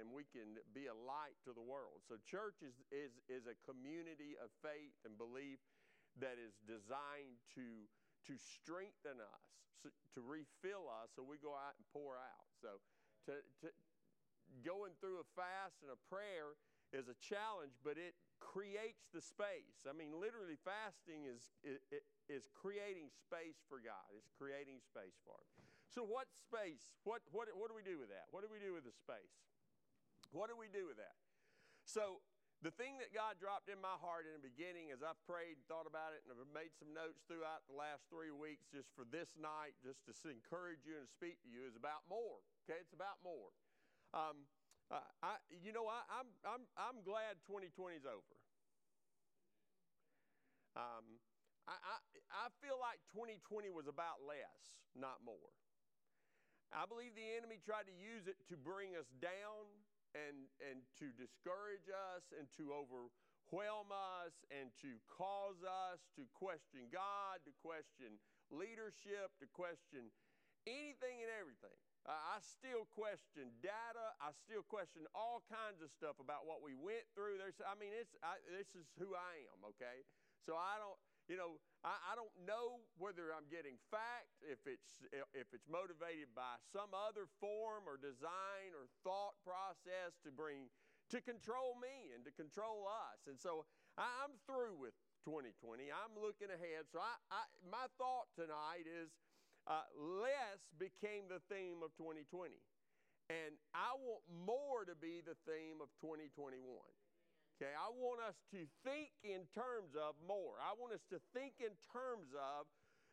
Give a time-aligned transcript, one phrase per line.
[0.00, 2.00] and we can be a light to the world.
[2.08, 5.60] So, church is, is, is a community of faith and belief
[6.18, 7.84] that is designed to,
[8.26, 9.44] to strengthen us,
[10.16, 12.48] to refill us so we go out and pour out.
[12.64, 12.80] So,
[13.28, 13.68] to, to,
[14.64, 16.56] going through a fast and a prayer
[16.90, 19.86] is a challenge, but it creates the space.
[19.86, 21.52] I mean, literally, fasting is,
[22.26, 24.10] is creating space for God.
[24.16, 25.70] It's creating space for Him.
[25.90, 26.94] So, what space?
[27.02, 28.30] What, what, what do we do with that?
[28.30, 29.49] What do we do with the space?
[30.30, 31.18] What do we do with that?
[31.86, 32.22] So,
[32.60, 35.88] the thing that God dropped in my heart in the beginning as I've prayed thought
[35.88, 39.32] about it, and I've made some notes throughout the last three weeks just for this
[39.40, 42.44] night, just to encourage you and speak to you, is about more.
[42.68, 43.48] Okay, it's about more.
[44.12, 44.44] Um,
[44.92, 48.36] uh, I, you know, I, am I'm, I'm, I'm glad 2020 is over.
[50.76, 51.16] Um,
[51.64, 51.96] I, I,
[52.44, 55.48] I feel like 2020 was about less, not more.
[56.70, 59.66] I believe the enemy tried to use it to bring us down
[60.14, 66.90] and, and to discourage us and to overwhelm us and to cause us to question
[66.90, 68.18] God, to question
[68.50, 70.10] leadership, to question
[70.66, 71.74] anything and everything.
[72.08, 74.16] I still question data.
[74.24, 77.36] I still question all kinds of stuff about what we went through.
[77.36, 80.02] There's, I mean, it's, I, this is who I am, okay?
[80.40, 80.96] So I don't,
[81.30, 84.98] you know, I, I, don't know whether I'm getting fact, if it's,
[85.30, 90.66] if it's motivated by some other form or design or thought process to bring,
[91.14, 93.30] to control me and to control us.
[93.30, 93.62] And so
[93.94, 95.86] I, I'm through with 2020.
[95.94, 96.90] I'm looking ahead.
[96.90, 99.14] So I, I my thought tonight is
[99.70, 102.58] uh, less became the theme of 2020.
[103.30, 106.58] And I want more to be the theme of 2021.
[107.60, 110.56] Okay, I want us to think in terms of more.
[110.64, 112.64] I want us to think in terms of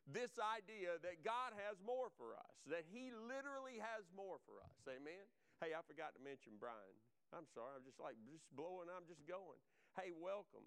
[0.08, 4.80] this idea that God has more for us, that He literally has more for us.
[4.88, 5.20] Amen?
[5.60, 6.96] Hey, I forgot to mention Brian.
[7.36, 9.60] I'm sorry, I'm just like just blowing, I'm just going.
[10.00, 10.64] Hey, welcome.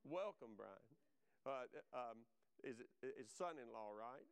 [0.00, 0.92] Welcome, Brian.
[1.44, 2.24] Uh, um,
[2.64, 4.24] is it is son-in-law, right?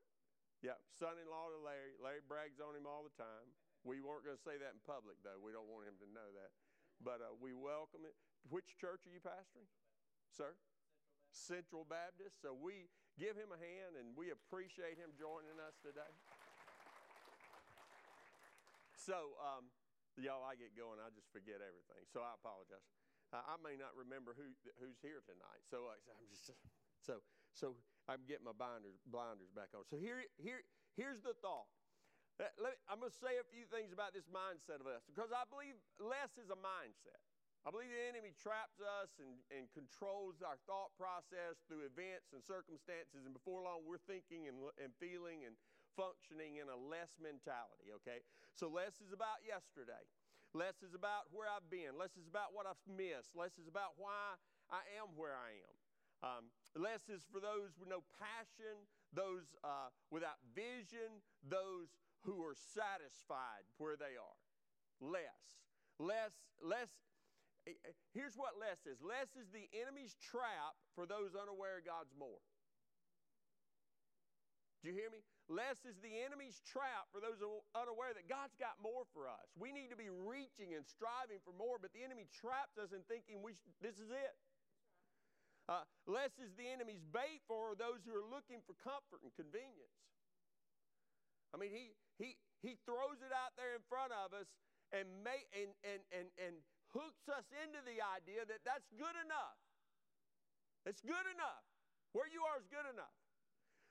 [0.64, 2.00] Yeah, son-in-law to Larry.
[2.00, 3.44] Larry brags on him all the time.
[3.84, 5.36] We weren't going to say that in public, though.
[5.36, 6.56] We don't want him to know that.
[7.04, 8.16] But uh, we welcome it.
[8.48, 9.68] Which church are you pastoring?
[10.32, 10.56] Sir?
[11.28, 12.40] Central Baptist.
[12.40, 12.88] So we
[13.20, 16.08] give him a hand and we appreciate him joining us today.
[18.96, 19.68] So, um,
[20.16, 22.08] y'all, I get going, I just forget everything.
[22.08, 22.80] So I apologize.
[23.36, 25.60] Uh, I may not remember who, who's here tonight.
[25.68, 26.56] So uh, I'm just.
[27.04, 27.20] So,
[27.52, 27.76] so
[28.08, 29.84] I'm getting my binders blinders back on.
[29.84, 30.64] So here, here,
[30.96, 31.68] here's the thought.
[32.34, 35.30] Uh, me, I'm going to say a few things about this mindset of us because
[35.30, 37.22] I believe less is a mindset.
[37.64, 42.44] I believe the enemy traps us and, and controls our thought process through events and
[42.44, 45.56] circumstances, and before long, we're thinking and, and feeling and
[45.96, 48.20] functioning in a less mentality, okay?
[48.52, 50.04] So, less is about yesterday.
[50.52, 51.96] Less is about where I've been.
[51.96, 53.32] Less is about what I've missed.
[53.32, 54.36] Less is about why
[54.68, 55.74] I am where I am.
[56.20, 56.44] Um,
[56.76, 58.76] less is for those with no passion,
[59.12, 61.90] those uh, without vision, those
[62.24, 64.40] who are satisfied where they are.
[65.00, 65.60] Less.
[66.00, 66.90] Less, less.
[67.68, 71.86] Eh, eh, here's what less is less is the enemy's trap for those unaware of
[71.88, 72.42] God's more.
[74.84, 75.24] Do you hear me?
[75.48, 77.40] Less is the enemy's trap for those
[77.72, 79.48] unaware that God's got more for us.
[79.56, 83.00] We need to be reaching and striving for more, but the enemy traps us in
[83.08, 84.36] thinking we this is it.
[85.64, 89.96] Uh, less is the enemy's bait for those who are looking for comfort and convenience.
[91.52, 94.48] I mean, he, he, he throws it out there in front of us
[94.94, 96.54] and, may, and, and, and, and
[96.94, 99.58] hooks us into the idea that that's good enough.
[100.86, 101.64] It's good enough.
[102.14, 103.18] Where you are is good enough.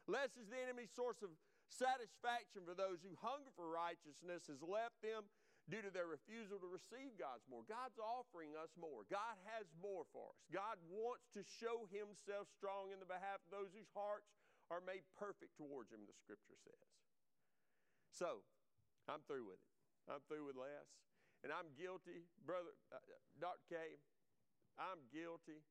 [0.07, 1.31] Less is the enemy's source of
[1.67, 5.27] satisfaction for those who hunger for righteousness has left them
[5.71, 7.63] due to their refusal to receive God's more.
[7.67, 9.07] God's offering us more.
[9.07, 10.43] God has more for us.
[10.51, 14.27] God wants to show Himself strong in the behalf of those whose hearts
[14.67, 17.02] are made perfect towards Him, the scripture says.
[18.13, 18.45] So,
[19.09, 19.73] I'm through with it.
[20.05, 20.85] I'm through with less.
[21.41, 23.01] And I'm guilty, brother, uh,
[23.41, 23.65] Dr.
[23.67, 23.75] K,
[24.77, 25.65] I'm guilty.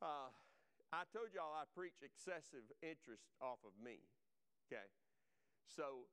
[0.00, 0.32] Uh,
[0.90, 4.02] I told y'all I preach excessive interest off of me.
[4.66, 4.88] Okay?
[5.68, 6.08] So,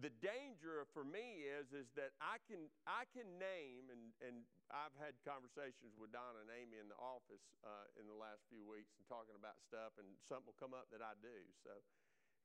[0.00, 4.96] the danger for me is is that I can I can name and and I've
[4.96, 8.96] had conversations with Donna and Amy in the office uh, in the last few weeks
[8.96, 11.76] and talking about stuff and something will come up that I do so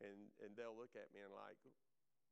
[0.03, 1.55] and and they'll look at me and like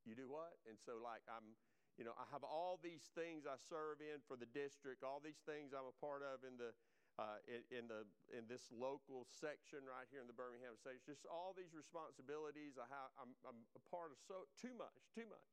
[0.05, 0.55] you do what?
[0.69, 1.57] And so, like, I'm,
[1.97, 5.41] you know, I have all these things I serve in for the district, all these
[5.45, 6.71] things I'm a part of in the,
[7.17, 11.01] uh, in, in, the in this local section right here in the Birmingham section.
[11.07, 12.77] Just all these responsibilities.
[12.77, 15.49] I have, I'm, I'm a part of so too much, too much.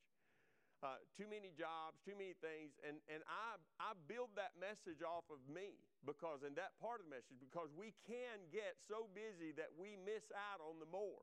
[0.83, 5.25] uh, too many jobs, too many things, and, and I, I build that message off
[5.31, 9.55] of me because, in that part of the message, because we can get so busy
[9.55, 11.23] that we miss out on the more.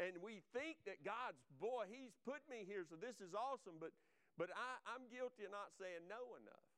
[0.00, 3.92] And we think that God's, boy, He's put me here, so this is awesome, but,
[4.40, 6.68] but I, I'm guilty of not saying no enough.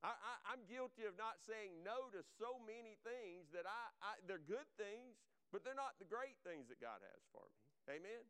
[0.00, 4.40] I, am guilty of not saying no to so many things that I, I, they're
[4.40, 5.20] good things,
[5.52, 8.00] but they're not the great things that God has for me.
[8.00, 8.24] Amen?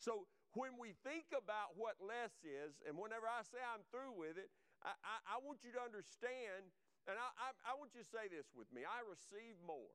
[0.00, 0.24] So
[0.56, 4.48] when we think about what less is, and whenever I say I'm through with it,
[4.80, 6.72] I, I, I want you to understand,
[7.04, 9.92] and I, I, want you to say this with me I receive more.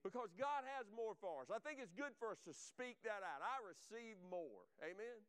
[0.00, 1.52] Because God has more for us.
[1.52, 3.44] I think it's good for us to speak that out.
[3.44, 4.64] I receive more.
[4.80, 5.20] Amen?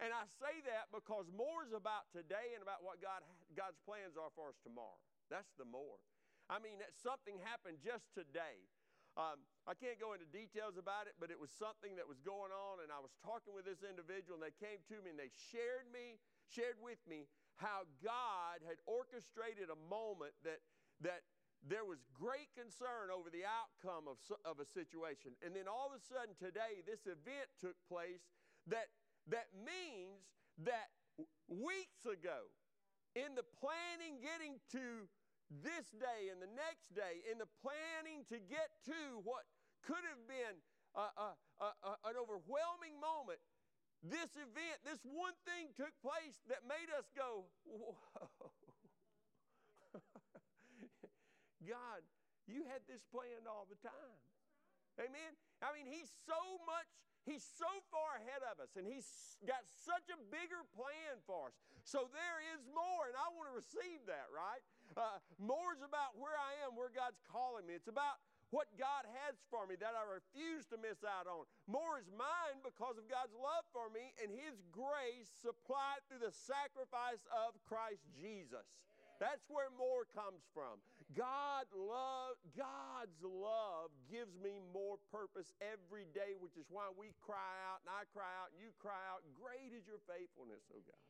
[0.00, 4.16] And I say that because more is about today and about what God, God's plans
[4.20, 5.00] are for us tomorrow.
[5.32, 6.00] That's the more.
[6.48, 8.60] I mean, something happened just today.
[9.18, 12.54] Um, I can't go into details about it, but it was something that was going
[12.54, 15.34] on, and I was talking with this individual, and they came to me and they
[15.50, 17.26] shared me, shared with me
[17.58, 20.64] how God had orchestrated a moment that
[21.00, 21.24] that
[21.66, 24.16] there was great concern over the outcome of,
[24.48, 25.36] of a situation.
[25.44, 28.24] And then all of a sudden today, this event took place
[28.68, 28.88] that
[29.28, 30.24] that means
[30.64, 30.88] that
[31.48, 32.48] weeks ago,
[33.12, 35.04] in the planning getting to
[35.50, 39.44] this day and the next day, in the planning to get to what
[39.82, 40.56] could have been
[40.96, 41.30] a
[42.08, 43.38] an overwhelming moment,
[44.02, 48.50] this event, this one thing took place that made us go, Whoa.
[51.64, 52.00] God,
[52.48, 54.18] you had this planned all the time.
[54.98, 55.32] Amen.
[55.62, 56.88] I mean, He's so much
[57.28, 61.56] He's so far ahead of us, and He's got such a bigger plan for us.
[61.84, 64.64] So there is more, and I want to receive that, right?
[64.96, 67.76] Uh, more is about where I am, where God's calling me.
[67.76, 71.46] It's about what God has for me that I refuse to miss out on.
[71.70, 76.34] More is mine because of God's love for me and His grace supplied through the
[76.34, 78.66] sacrifice of Christ Jesus.
[79.22, 80.82] That's where more comes from.
[81.16, 87.58] God love, God's love gives me more purpose every day, which is why we cry
[87.66, 89.26] out and I cry out and you cry out.
[89.34, 91.02] Great is your faithfulness, oh God.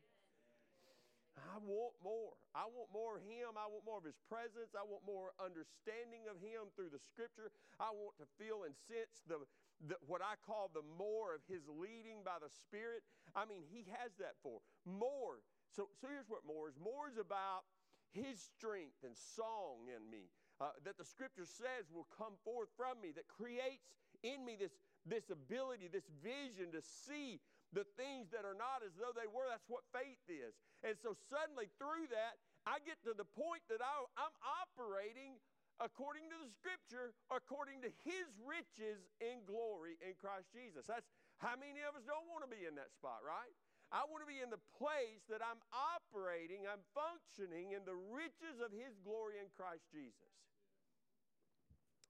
[1.39, 2.35] I want more.
[2.53, 3.55] I want more of Him.
[3.55, 4.75] I want more of His presence.
[4.75, 7.55] I want more understanding of Him through the Scripture.
[7.79, 9.39] I want to feel and sense the,
[9.79, 13.07] the, what I call the more of His leading by the Spirit.
[13.33, 15.41] I mean, He has that for more.
[15.71, 16.77] So, so here's what more is.
[16.77, 17.63] More is about
[18.13, 20.31] his strength and song in me
[20.61, 23.89] uh, that the scripture says will come forth from me, that creates
[24.21, 24.77] in me this,
[25.09, 27.41] this ability, this vision to see
[27.73, 29.49] the things that are not as though they were.
[29.49, 30.53] That's what faith is.
[30.85, 32.37] And so suddenly through that,
[32.69, 35.41] I get to the point that I, I'm operating
[35.81, 40.85] according to the scripture, according to his riches in glory in Christ Jesus.
[40.85, 41.09] That's
[41.41, 43.57] how many of us don't want to be in that spot, right?
[43.91, 48.63] I want to be in the place that I'm operating, I'm functioning in the riches
[48.63, 50.31] of His glory in Christ Jesus.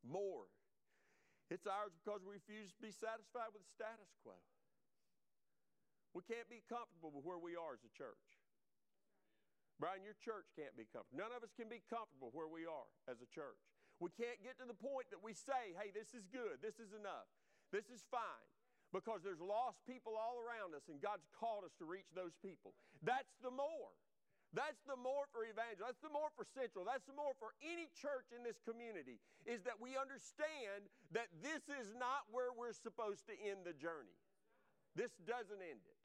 [0.04, 0.52] More.
[1.48, 4.36] It's ours because we refuse to be satisfied with the status quo.
[6.12, 8.28] We can't be comfortable with where we are as a church.
[9.80, 11.24] Brian, your church can't be comfortable.
[11.24, 13.56] None of us can be comfortable where we are as a church.
[13.96, 16.92] We can't get to the point that we say, hey, this is good, this is
[16.92, 17.28] enough,
[17.72, 18.48] this is fine
[18.90, 22.74] because there's lost people all around us, and God's called us to reach those people.
[23.02, 23.94] That's the more.
[24.50, 25.86] That's the more for evangel.
[25.86, 26.82] That's the more for central.
[26.82, 31.62] That's the more for any church in this community is that we understand that this
[31.70, 34.18] is not where we're supposed to end the journey.
[34.98, 36.00] This doesn't end it.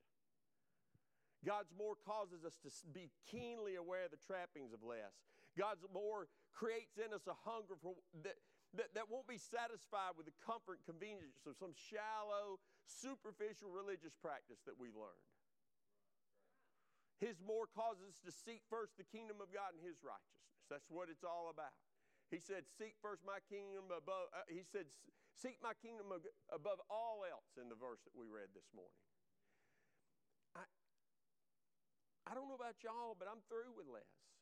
[1.41, 5.13] God's more causes us to be keenly aware of the trappings of less.
[5.57, 8.37] God's more creates in us a hunger for that,
[8.77, 14.15] that, that won't be satisfied with the comfort and convenience of some shallow, superficial religious
[14.15, 15.27] practice that we learned.
[17.23, 20.67] His more causes us to seek first the kingdom of God and His righteousness.
[20.67, 21.73] That's what it's all about.
[22.33, 24.89] He said, Seek first my kingdom above, uh, he said,
[25.35, 26.11] Seek my kingdom
[26.51, 29.03] above all else in the verse that we read this morning.
[30.55, 30.63] I,
[32.27, 34.34] I don't know about y'all, but I'm through with less.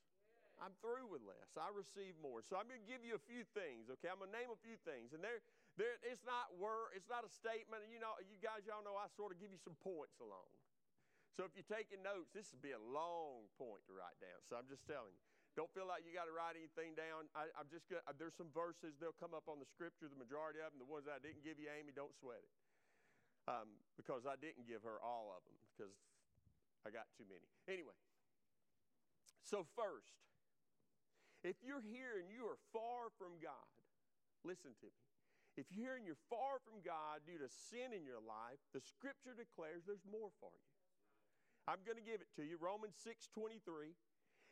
[0.63, 1.51] I'm through with less.
[1.60, 2.39] I receive more.
[2.39, 4.08] So I'm going to give you a few things, okay?
[4.08, 5.12] I'm going to name a few things.
[5.12, 5.43] And there,
[5.75, 7.84] there, it's not word, it's not a statement.
[7.91, 10.48] You know, you guys, y'all know I sort of give you some points along.
[11.36, 14.39] So if you're taking notes, this would be a long point to write down.
[14.48, 15.24] So I'm just telling you.
[15.53, 17.29] Don't feel like you got to write anything down.
[17.38, 20.10] I, am just gonna, there's some verses they'll come up on the scripture.
[20.10, 22.53] The majority of them, the ones I didn't give you, Amy, don't sweat it,
[23.46, 25.93] um, because I didn't give her all of them because
[26.82, 27.46] I got too many.
[27.70, 27.93] Anyway,
[29.46, 30.17] so first,
[31.44, 33.68] if you're here and you are far from God,
[34.48, 35.04] listen to me.
[35.60, 38.82] if you're here and you're far from God due to sin in your life, the
[38.82, 40.72] scripture declares there's more for you.
[41.70, 42.60] I'm going to give it to you.
[42.60, 43.96] Romans 6 23.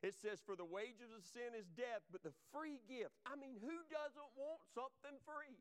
[0.02, 3.14] It says, For the wages of sin is death, but the free gift.
[3.22, 5.58] I mean, who doesn't want something free?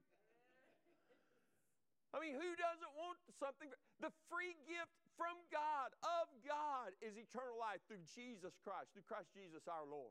[2.11, 3.71] I mean, who doesn't want something?
[4.01, 9.31] The free gift from God, of God, is eternal life through Jesus Christ, through Christ
[9.37, 10.11] Jesus our Lord.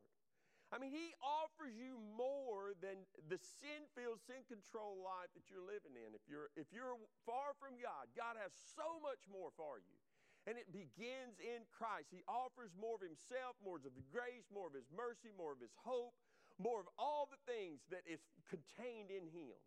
[0.70, 5.66] I mean, He offers you more than the sin filled, sin controlled life that you're
[5.66, 6.14] living in.
[6.14, 6.94] If you're, if you're
[7.26, 9.98] far from God, God has so much more for you.
[10.46, 12.14] And it begins in Christ.
[12.14, 15.62] He offers more of Himself, more of His grace, more of His mercy, more of
[15.62, 16.14] His hope,
[16.62, 19.58] more of all the things that is contained in Him.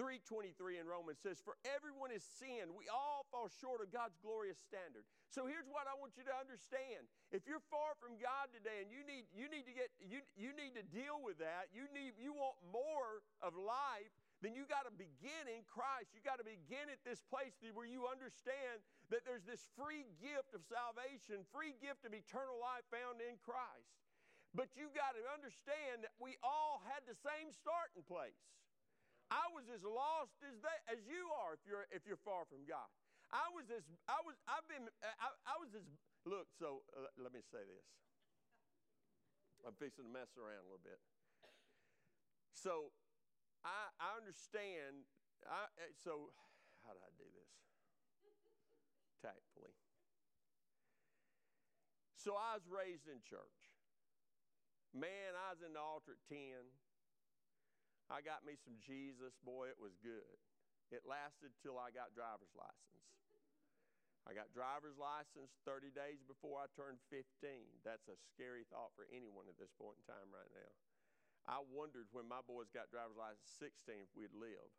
[0.00, 2.72] 323 in Romans says, For everyone is sinned.
[2.72, 5.04] We all fall short of God's glorious standard.
[5.28, 7.08] So here's what I want you to understand.
[7.32, 10.52] If you're far from God today and you need, you need to get you, you
[10.56, 14.90] need to deal with that, you need you want more of life, then you got
[14.90, 16.10] to begin in Christ.
[16.16, 18.82] You got to begin at this place where you understand
[19.14, 23.92] that there's this free gift of salvation, free gift of eternal life found in Christ.
[24.52, 28.36] But you got to understand that we all had the same starting place.
[29.32, 32.68] I was as lost as they, as you are if you're if you're far from
[32.68, 32.84] God.
[33.32, 35.88] I was as I was I've been I, I was as
[36.28, 36.52] look.
[36.52, 37.88] So uh, let me say this.
[39.64, 41.00] I'm fixing to mess around a little bit.
[42.52, 42.92] So
[43.64, 45.08] I I understand.
[45.48, 45.64] I
[45.96, 46.28] so
[46.84, 47.52] how do I do this
[49.24, 49.72] tactfully?
[52.20, 53.80] So I was raised in church.
[54.92, 56.68] Man, I was in the altar at ten.
[58.12, 59.32] I got me some Jesus.
[59.40, 60.36] Boy, it was good.
[60.92, 63.08] It lasted till I got driver's license.
[64.28, 67.24] I got driver's license 30 days before I turned 15.
[67.82, 70.72] That's a scary thought for anyone at this point in time right now.
[71.48, 74.70] I wondered when my boys got driver's license 16 if we'd live.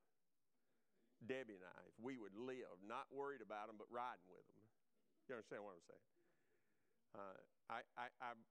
[1.28, 4.64] Debbie and I, if we would live, not worried about them, but riding with them.
[5.28, 6.08] You understand what I'm saying?
[7.14, 7.40] Uh,
[7.72, 8.08] I, I,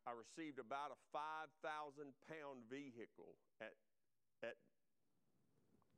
[0.06, 3.74] I, received about a 5,000 pound vehicle at,
[4.42, 4.58] at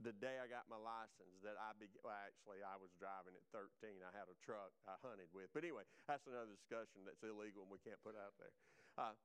[0.02, 3.46] the day I got my license that I began, well, actually, I was driving at
[3.54, 4.04] 13.
[4.04, 5.48] I had a truck I hunted with.
[5.56, 8.52] But anyway, that's another discussion that's illegal and we can't put out there.
[9.00, 9.16] Uh,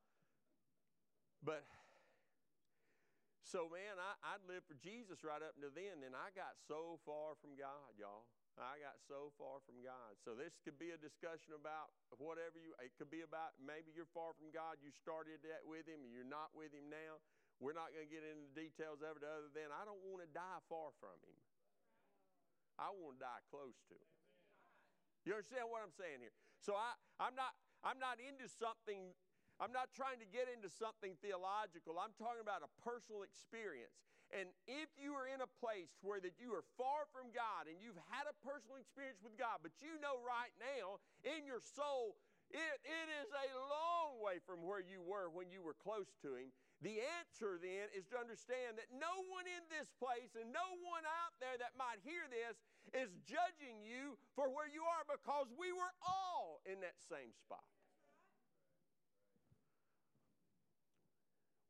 [1.44, 1.68] but
[3.50, 6.06] so, man, I, I'd lived for Jesus right up until then.
[6.06, 8.30] Then I got so far from God, y'all.
[8.60, 10.20] I got so far from God.
[10.22, 12.76] So this could be a discussion about whatever you.
[12.84, 14.84] It could be about maybe you're far from God.
[14.84, 17.24] You started that with Him, and you're not with Him now.
[17.60, 20.24] We're not going to get into the details of it other than I don't want
[20.24, 21.40] to die far from him.
[22.80, 24.12] I want to die close to him.
[25.28, 26.32] You understand what I'm saying here?
[26.64, 27.52] So I, I'm not
[27.84, 29.12] I'm not into something
[29.60, 32.00] I'm not trying to get into something theological.
[32.00, 33.92] I'm talking about a personal experience.
[34.32, 37.76] And if you are in a place where that you are far from God and
[37.84, 42.16] you've had a personal experience with God, but you know right now in your soul
[42.50, 46.34] it, it is a long way from where you were when you were close to
[46.34, 46.50] Him.
[46.80, 51.04] The answer then is to understand that no one in this place and no one
[51.04, 52.56] out there that might hear this
[52.96, 57.68] is judging you for where you are because we were all in that same spot.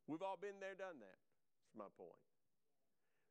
[0.05, 1.19] We've all been there, done that.
[1.65, 2.21] That's my point.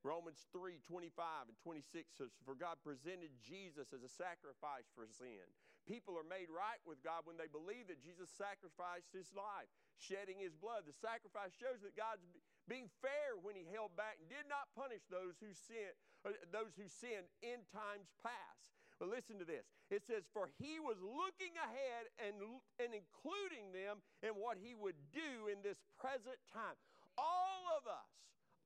[0.03, 5.43] Romans 3 25 and 26 says, For God presented Jesus as a sacrifice for sin.
[5.89, 10.37] People are made right with God when they believe that Jesus sacrificed his life, shedding
[10.37, 10.85] his blood.
[10.85, 12.23] The sacrifice shows that God's
[12.69, 15.97] being fair when he held back and did not punish those who sinned,
[16.29, 18.77] uh, those who sinned in times past.
[19.01, 19.65] But listen to this.
[19.89, 22.37] It says, For he was looking ahead and,
[22.77, 26.77] and including them in what he would do in this present time.
[27.17, 28.19] All of us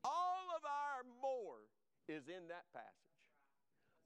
[0.03, 1.63] all of our more
[2.11, 3.15] is in that passage.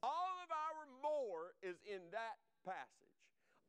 [0.05, 3.15] All of our more is in that passage.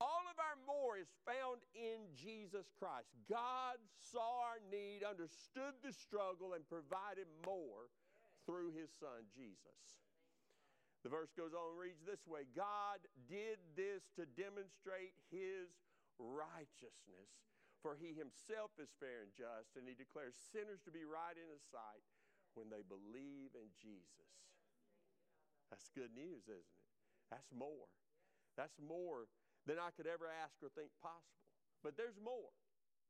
[0.03, 3.11] All of our more is found in Jesus Christ.
[3.31, 7.91] God saw our need, understood the struggle, and provided more
[8.47, 9.79] through his son, Jesus.
[11.03, 15.71] The verse goes on and reads this way God did this to demonstrate his
[16.19, 17.31] righteousness,
[17.83, 21.47] for he himself is fair and just, and he declares sinners to be right in
[21.51, 22.03] his sight
[22.59, 24.31] when they believe in Jesus.
[25.71, 26.91] That's good news, isn't it?
[27.31, 27.91] That's more.
[28.59, 29.31] That's more
[29.71, 31.47] than I could ever ask or think possible.
[31.87, 32.51] But there's more.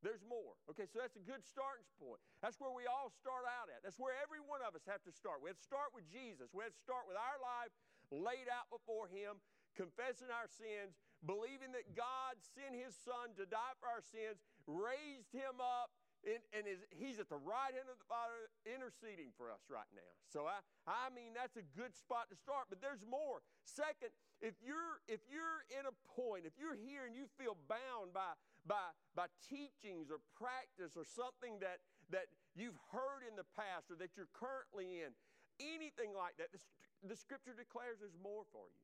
[0.04, 0.54] There's more.
[0.70, 2.22] Okay, so that's a good starting point.
[2.38, 3.82] That's where we all start out at.
[3.82, 5.42] That's where every one of us have to start.
[5.42, 6.54] We have to start with Jesus.
[6.54, 7.72] We have to start with our life
[8.14, 9.42] laid out before Him,
[9.74, 10.94] confessing our sins,
[11.26, 14.38] believing that God sent His Son to die for our sins,
[14.70, 15.90] raised Him up,
[16.26, 19.88] and, and is, he's at the right hand of the Father interceding for us right
[19.94, 20.12] now.
[20.26, 23.42] So I, I mean, that's a good spot to start, but there's more.
[23.62, 24.10] Second,
[24.42, 28.34] if you're, if you're in a point, if you're here and you feel bound by,
[28.66, 33.96] by, by teachings or practice or something that, that you've heard in the past or
[34.02, 35.14] that you're currently in,
[35.62, 36.60] anything like that, the,
[37.06, 38.82] the scripture declares there's more for you.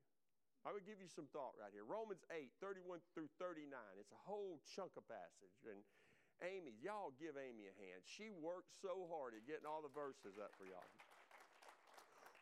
[0.65, 1.85] I would give you some thought right here.
[1.85, 3.69] Romans 8, 31 through 39.
[4.01, 5.61] It's a whole chunk of passage.
[5.69, 5.85] And
[6.43, 8.03] Amy, y'all give Amy a hand.
[8.03, 10.85] She worked so hard at getting all the verses up for y'all.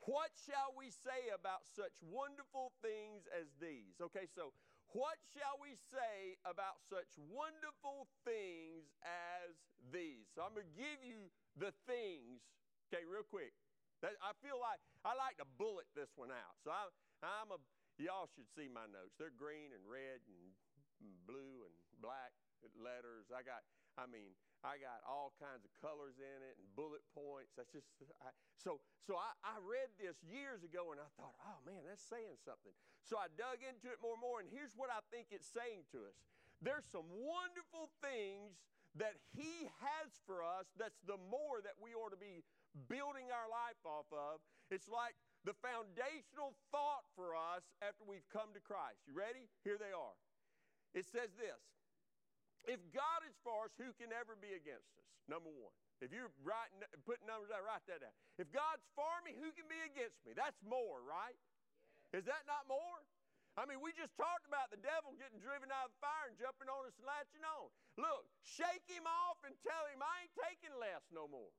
[0.09, 4.01] What shall we say about such wonderful things as these?
[4.03, 4.51] Okay, so
[4.91, 9.55] what shall we say about such wonderful things as
[9.95, 10.27] these?
[10.35, 12.43] So I'm going to give you the things,
[12.91, 13.55] okay, real quick.
[14.03, 16.59] I feel like I like to bullet this one out.
[16.67, 16.91] So I,
[17.23, 17.63] I'm a
[18.01, 19.15] Y'all should see my notes.
[19.21, 20.43] They're green and red and
[21.29, 22.33] blue and black
[22.75, 23.29] letters.
[23.29, 23.61] I got,
[24.01, 24.33] I mean,
[24.63, 27.53] I got all kinds of colors in it and bullet points.
[27.59, 27.91] That's just
[28.23, 28.79] I, so.
[29.03, 32.71] So I, I read this years ago and I thought, oh man, that's saying something.
[33.03, 35.91] So I dug into it more and more, and here's what I think it's saying
[35.91, 36.15] to us.
[36.63, 38.63] There's some wonderful things
[38.95, 40.71] that He has for us.
[40.79, 42.47] That's the more that we ought to be
[42.87, 44.39] building our life off of.
[44.71, 49.03] It's like the foundational thought for us after we've come to Christ.
[49.11, 49.51] You ready?
[49.67, 50.17] Here they are.
[50.95, 51.59] It says this
[52.67, 55.09] If God is for us, who can ever be against us?
[55.27, 55.75] Number one.
[56.03, 58.15] If you're writing, putting numbers out, write that down.
[58.35, 60.35] If God's for me, who can be against me?
[60.35, 61.39] That's more, right?
[62.11, 62.99] Is that not more?
[63.55, 66.35] I mean, we just talked about the devil getting driven out of the fire and
[66.41, 67.69] jumping on us and latching on.
[68.01, 71.53] Look, shake him off and tell him I ain't taking less no more.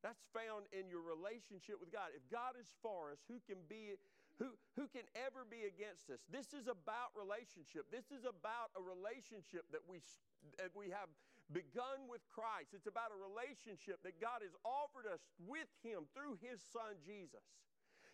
[0.00, 2.14] That's found in your relationship with God.
[2.16, 3.92] If God is for us, who can be
[4.38, 6.22] who, who can ever be against us?
[6.30, 7.90] This is about relationship.
[7.90, 9.98] This is about a relationship that we
[10.62, 11.10] that we have
[11.50, 12.70] begun with Christ.
[12.70, 17.42] It's about a relationship that God has offered us with him through his son Jesus.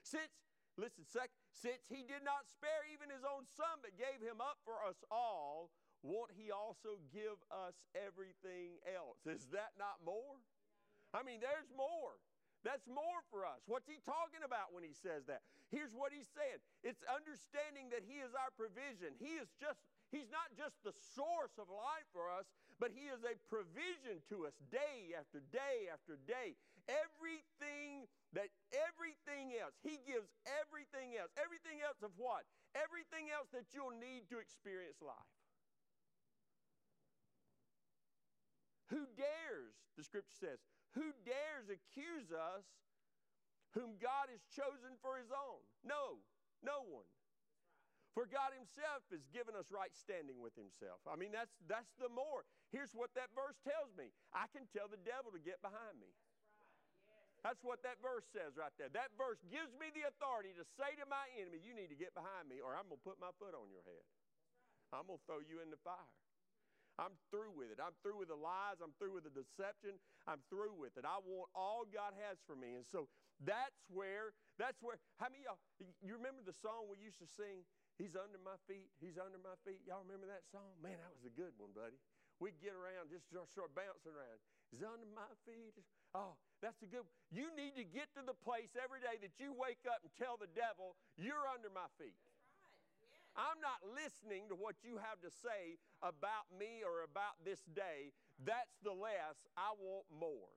[0.00, 0.32] Since
[0.80, 4.56] listen, sec, since he did not spare even his own son but gave him up
[4.64, 5.68] for us all,
[6.00, 9.20] won't he also give us everything else?
[9.28, 10.40] Is that not more?
[11.12, 12.16] I mean, there's more.
[12.64, 13.60] That's more for us.
[13.68, 15.44] What's he talking about when he says that?
[15.68, 19.12] Here's what he's saying it's understanding that he is our provision.
[19.20, 22.48] He is just, he's not just the source of life for us,
[22.80, 26.56] but he is a provision to us day after day after day.
[26.88, 31.32] Everything that, everything else, he gives everything else.
[31.36, 32.48] Everything else of what?
[32.72, 35.32] Everything else that you'll need to experience life.
[38.92, 40.60] Who dares, the scripture says,
[40.94, 42.64] who dares accuse us
[43.74, 45.58] whom God has chosen for his own?
[45.82, 46.22] No,
[46.62, 47.06] no one.
[48.14, 51.02] For God himself has given us right standing with himself.
[51.02, 52.46] I mean, that's, that's the more.
[52.70, 56.14] Here's what that verse tells me I can tell the devil to get behind me.
[57.42, 58.88] That's what that verse says right there.
[58.94, 62.16] That verse gives me the authority to say to my enemy, You need to get
[62.16, 64.06] behind me, or I'm going to put my foot on your head.
[64.94, 66.08] I'm going to throw you in the fire.
[66.98, 67.82] I'm through with it.
[67.82, 68.78] I'm through with the lies.
[68.78, 69.98] I'm through with the deception.
[70.30, 71.02] I'm through with it.
[71.02, 72.78] I want all God has for me.
[72.78, 73.10] And so
[73.42, 75.58] that's where, that's where, how many y'all,
[76.02, 77.66] you remember the song we used to sing?
[77.98, 78.90] He's under my feet.
[78.98, 79.82] He's under my feet.
[79.86, 80.74] Y'all remember that song?
[80.82, 81.98] Man, that was a good one, buddy.
[82.42, 84.42] We'd get around, just start bouncing around.
[84.74, 85.78] He's under my feet.
[86.18, 87.14] Oh, that's a good one.
[87.30, 90.34] You need to get to the place every day that you wake up and tell
[90.34, 92.18] the devil, you're under my feet.
[93.34, 98.14] I'm not listening to what you have to say about me or about this day.
[98.38, 99.42] That's the less.
[99.58, 100.54] I want more.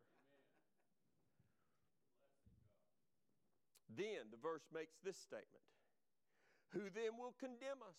[3.97, 5.65] Then the verse makes this statement
[6.77, 7.97] Who then will condemn us?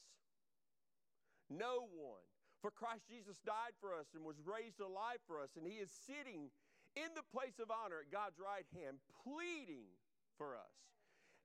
[1.51, 2.23] No one.
[2.63, 5.91] For Christ Jesus died for us and was raised alive for us, and he is
[5.91, 6.51] sitting
[6.99, 9.87] in the place of honor at God's right hand, pleading
[10.35, 10.75] for us.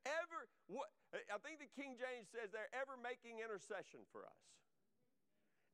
[0.06, 4.43] Ever, what, I think the King James says they're ever making intercession for us.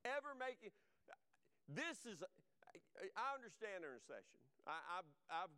[0.04, 0.72] Ever making,
[1.68, 4.36] this is, I understand intercession.
[4.68, 5.54] I, have I've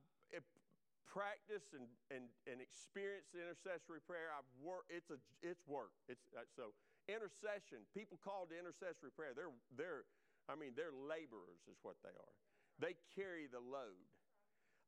[1.13, 4.33] practiced and, and, and experienced intercessory prayer.
[4.33, 5.93] I've worked, it's, a, it's work.
[6.09, 6.73] It's, uh, so
[7.05, 10.09] intercession, people called to intercessory prayer, they're, they're,
[10.49, 12.35] I mean, they're laborers is what they are.
[12.81, 14.09] They carry the load.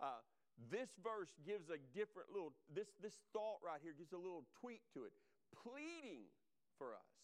[0.01, 0.25] Uh,
[0.71, 4.83] this verse gives a different little, this, this thought right here gives a little tweak
[4.95, 5.13] to it.
[5.51, 6.31] Pleading
[6.79, 7.15] for us.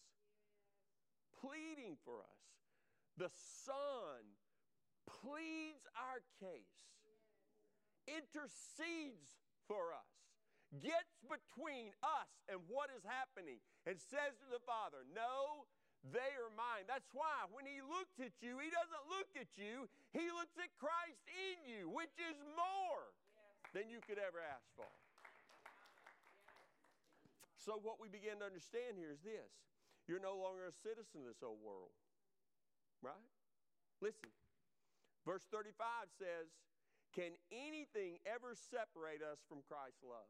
[1.39, 2.41] Pleading for us.
[3.17, 3.31] The
[3.65, 4.23] Son
[5.07, 6.87] pleads our case,
[8.07, 10.11] intercedes for us,
[10.79, 15.67] gets between us and what is happening, and says to the Father, No,
[16.01, 16.89] They are mine.
[16.89, 19.85] That's why when he looks at you, he doesn't look at you,
[20.17, 23.13] he looks at Christ in you, which is more
[23.71, 24.89] than you could ever ask for.
[27.61, 29.53] So, what we begin to understand here is this
[30.09, 31.93] you're no longer a citizen of this old world,
[33.05, 33.29] right?
[34.01, 34.33] Listen,
[35.29, 36.49] verse 35 says,
[37.13, 40.25] Can anything ever separate us from Christ's love?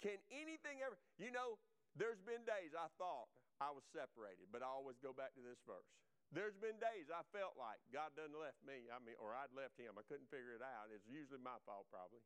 [0.00, 1.60] Can anything ever, you know,
[1.94, 3.28] there's been days I thought
[3.60, 5.86] I was separated, but I always go back to this verse.
[6.32, 9.76] There's been days I felt like God done left me, I mean, or I'd left
[9.76, 10.00] him.
[10.00, 10.88] I couldn't figure it out.
[10.88, 12.24] It's usually my fault, probably.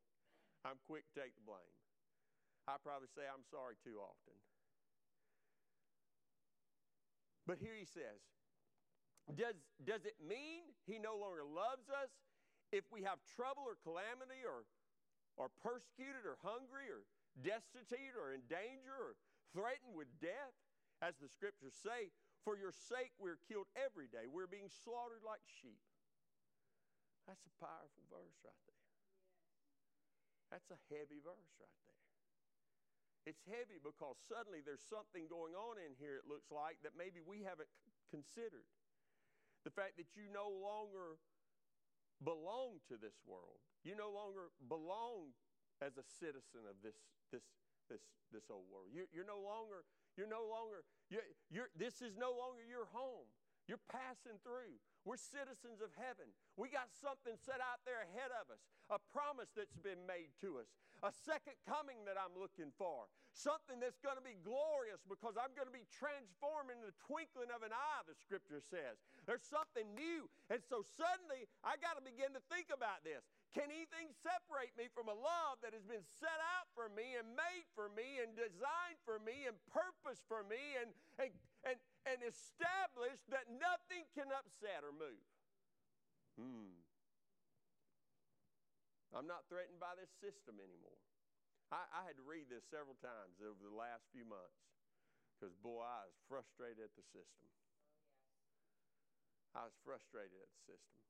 [0.65, 1.75] I'm quick to take the blame.
[2.67, 4.35] I probably say I'm sorry too often.
[7.47, 8.19] But here he says,
[9.39, 9.55] does,
[9.87, 12.11] does it mean he no longer loves us
[12.75, 14.67] if we have trouble or calamity or,
[15.39, 17.07] or persecuted or hungry or
[17.43, 19.15] destitute or in danger or
[19.55, 20.55] threatened with death?
[21.05, 22.09] As the scriptures say,
[22.43, 24.27] for your sake we're killed every day.
[24.27, 25.83] We're being slaughtered like sheep.
[27.27, 28.76] That's a powerful verse right there.
[30.51, 32.03] That's a heavy verse right there.
[33.27, 37.19] It's heavy because suddenly there's something going on in here, it looks like, that maybe
[37.19, 37.71] we haven't
[38.07, 38.71] considered.
[39.67, 41.19] The fact that you no longer
[42.23, 43.59] belong to this world.
[43.83, 45.35] You no longer belong
[45.83, 46.97] as a citizen of this,
[47.35, 47.43] this,
[47.91, 48.95] this, this old world.
[48.95, 49.83] You're, you're no longer,
[50.15, 53.27] you're no longer, you're, you're, this is no longer your home.
[53.67, 54.79] You're passing through.
[55.07, 56.27] We're citizens of heaven.
[56.59, 58.59] We got something set out there ahead of us,
[58.91, 60.67] a promise that's been made to us,
[61.07, 65.55] a second coming that I'm looking for, something that's going to be glorious because I'm
[65.55, 68.99] going to be transformed in the twinkling of an eye, the scripture says.
[69.31, 70.27] There's something new.
[70.51, 73.23] And so suddenly I got to begin to think about this.
[73.55, 77.31] Can anything separate me from a love that has been set out for me and
[77.39, 81.31] made for me and designed for me and purposed for me and, and,
[81.67, 85.27] and, and established that nothing can upset or move.
[86.39, 86.79] Hmm.
[89.11, 91.01] I'm not threatened by this system anymore.
[91.75, 94.63] I, I had to read this several times over the last few months
[95.35, 97.51] because, boy, I was frustrated at the system.
[99.57, 101.01] I was frustrated at the system.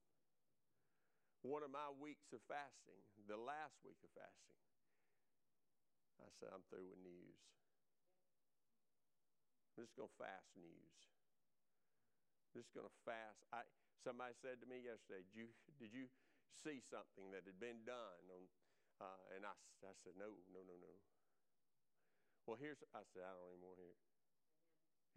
[1.44, 4.62] One of my weeks of fasting, the last week of fasting,
[6.22, 7.38] I said, I'm through with news.
[9.76, 10.96] I'm just going to fast news.
[12.48, 13.44] I'm just going to fast.
[13.52, 13.60] I,
[14.00, 16.08] somebody said to me yesterday, did you, did you
[16.64, 18.24] see something that had been done?
[18.32, 18.40] On,
[19.04, 19.52] uh, and I,
[19.84, 20.88] I said, no, no, no, no.
[22.48, 24.00] Well, here's, I said, I don't even want to hear it.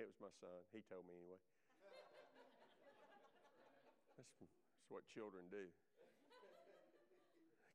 [0.04, 0.60] It was my son.
[0.76, 1.39] He told me anyway.
[4.19, 5.72] that's, that's what children do.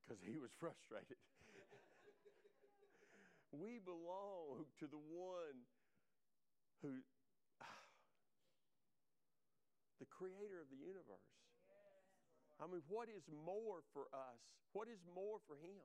[0.04, 1.16] Because he was frustrated.
[3.56, 5.64] we belong to the one
[6.84, 7.00] who,
[10.04, 11.32] the creator of the universe.
[12.60, 14.38] I mean, what is more for us?
[14.76, 15.82] What is more for him?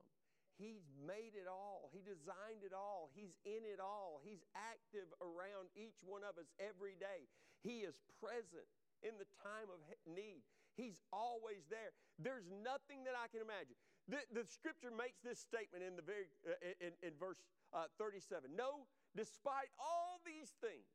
[0.60, 1.88] He's made it all.
[1.96, 3.08] He designed it all.
[3.16, 4.20] He's in it all.
[4.20, 7.32] He's active around each one of us every day.
[7.64, 8.68] He is present
[9.00, 10.44] in the time of need.
[10.76, 11.96] He's always there.
[12.20, 13.80] There's nothing that I can imagine.
[14.10, 17.38] The, the scripture makes this statement in the very uh, in, in verse
[17.78, 18.50] uh, 37.
[18.58, 20.86] No, despite all these things,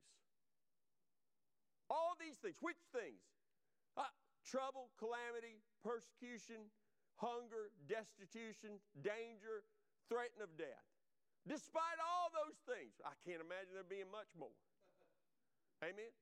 [1.90, 3.18] all these things, which things?
[3.98, 4.06] Uh,
[4.46, 6.70] trouble, calamity, persecution,
[7.18, 9.66] hunger, destitution, danger,
[10.06, 10.86] threat of death.
[11.44, 14.54] Despite all those things, I can't imagine there being much more.
[15.82, 16.14] Amen?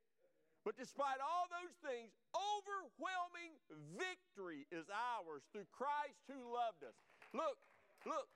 [0.66, 3.59] But despite all those things, overwhelming
[3.98, 6.94] victory is ours through Christ who loved us.
[7.35, 7.59] Look,
[8.07, 8.31] look,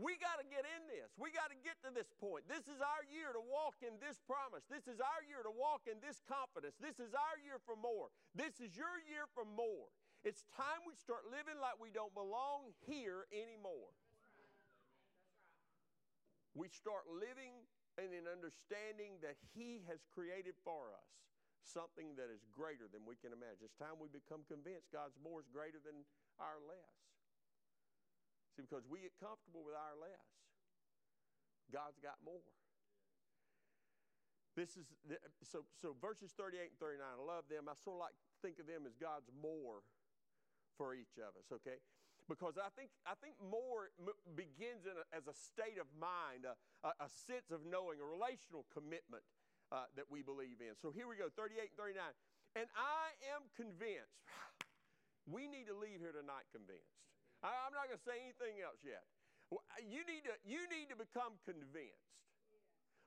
[0.00, 1.12] we got to get in this.
[1.20, 2.48] We got to get to this point.
[2.48, 4.64] This is our year to walk in this promise.
[4.72, 6.76] This is our year to walk in this confidence.
[6.80, 8.08] This is our year for more.
[8.32, 9.92] This is your year for more.
[10.24, 13.90] It's time we start living like we don't belong here anymore.
[16.54, 17.64] We start living
[18.00, 21.12] in an understanding that He has created for us
[21.62, 23.70] something that is greater than we can imagine.
[23.70, 26.02] It's time we become convinced God's more is greater than
[26.42, 27.11] our less.
[28.52, 30.28] See, because we get comfortable with our less,
[31.72, 32.44] God's got more.
[34.52, 34.84] This is
[35.40, 37.00] so so verses 38 and 39.
[37.00, 37.72] I love them.
[37.72, 39.80] I sort of like think of them as God's more
[40.76, 41.80] for each of us, okay?
[42.28, 46.52] Because I think I think more m- begins a, as a state of mind, a,
[46.84, 49.24] a, a, sense of knowing, a relational commitment
[49.72, 50.76] uh, that we believe in.
[50.76, 52.04] So here we go, 38 and 39.
[52.60, 54.20] And I am convinced.
[55.22, 56.98] We need to leave here tonight convinced.
[57.42, 59.02] I, am not going to say anything else yet.
[59.84, 62.08] You need to, you need to become convinced.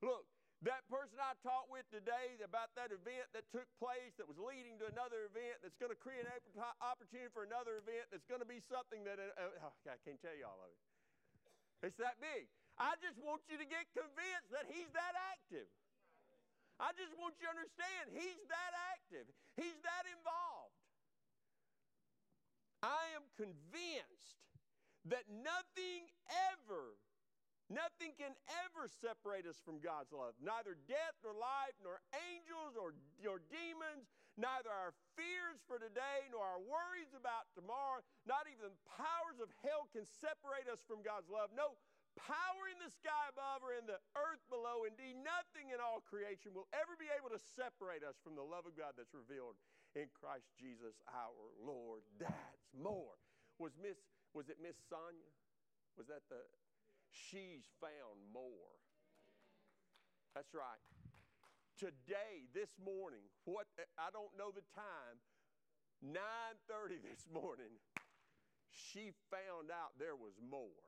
[0.04, 0.28] Look,
[0.64, 4.80] That person I talked with today about that event that took place that was leading
[4.80, 6.32] to another event that's going to create an
[6.80, 10.34] opportunity for another event that's going to be something that, uh, uh, I can't tell
[10.34, 10.82] you all of it.
[11.92, 12.48] It's that big.
[12.80, 15.70] I just want you to get convinced that he's that active.
[16.82, 20.65] I just want you to understand he's that active, he's that involved.
[22.86, 24.46] I am convinced
[25.10, 26.06] that nothing
[26.54, 26.94] ever
[27.66, 30.38] Nothing can ever separate us from God's love.
[30.38, 31.98] Neither death nor life, nor
[32.30, 32.94] angels or,
[33.26, 34.06] or demons,
[34.38, 39.50] neither our fears for today nor our worries about tomorrow, not even the powers of
[39.66, 41.50] hell can separate us from God's love.
[41.58, 41.74] No
[42.14, 46.54] power in the sky above or in the earth below, indeed, nothing in all creation
[46.54, 49.58] will ever be able to separate us from the love of God that's revealed
[49.96, 52.04] in Christ Jesus our Lord.
[52.20, 53.16] That's more.
[53.58, 53.98] Was Miss
[54.36, 55.32] was it Miss Sonia?
[55.96, 56.44] Was that the
[57.12, 58.76] she's found more.
[60.36, 60.84] That's right.
[61.80, 65.16] Today, this morning, what I don't know the time,
[66.04, 67.72] 9:30 this morning,
[68.72, 70.84] she found out there was more.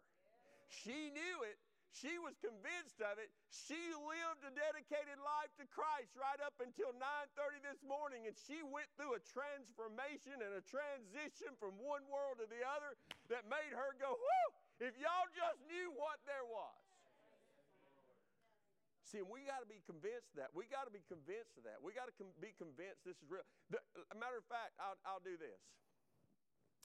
[0.67, 1.59] She knew it.
[1.95, 3.31] She was convinced of it.
[3.49, 8.61] She lived a dedicated life to Christ right up until 9:30 this morning and she
[8.61, 12.93] went through a transformation and a transition from one world to the other
[13.31, 14.49] that made her go, "Whoo!
[14.79, 16.87] If y'all just knew what there was.
[19.07, 20.51] See, we got to be convinced that.
[20.51, 21.79] We got to be convinced of that.
[21.79, 23.47] We got to com- be convinced this is real.
[23.71, 23.79] The,
[24.19, 25.63] matter of fact, I'll, I'll do this.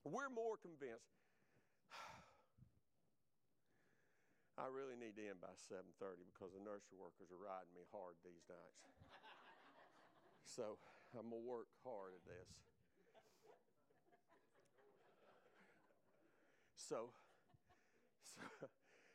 [0.06, 1.21] We're more convinced.
[4.62, 8.14] I really need to end by 7:30 because the nursery workers are riding me hard
[8.22, 8.86] these nights.
[10.54, 10.78] so
[11.18, 12.46] I'm gonna work hard at this.
[16.78, 17.10] So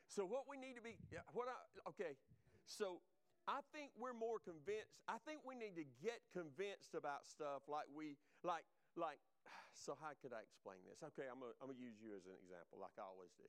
[0.06, 1.00] so what we need to be,
[1.32, 1.56] what I,
[1.94, 2.18] okay,
[2.66, 3.00] so
[3.46, 4.92] I think we're more convinced.
[5.06, 8.66] I think we need to get convinced about stuff like we, like,
[8.98, 9.22] like,
[9.72, 11.00] so how could I explain this?
[11.00, 13.46] Okay, I'm gonna, I'm gonna use you as an example, like I always do.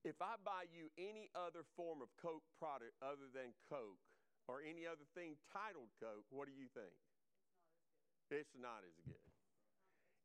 [0.00, 4.00] If I buy you any other form of Coke product other than Coke,
[4.48, 6.90] or any other thing titled Coke, what do you think?
[8.34, 9.26] It's not as good.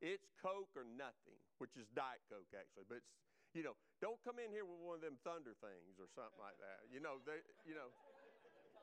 [0.02, 3.12] It's Coke or nothing, which is Diet Coke actually, but it's
[3.56, 3.72] you know,
[4.04, 6.84] don't come in here with one of them thunder things or something like that.
[6.92, 7.88] You know, they, you know,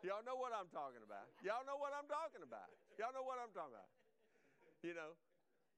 [0.00, 1.28] y'all know what I'm talking about.
[1.44, 2.72] Y'all know what I'm talking about.
[2.96, 3.92] Y'all know what I'm talking about.
[4.80, 5.12] You know,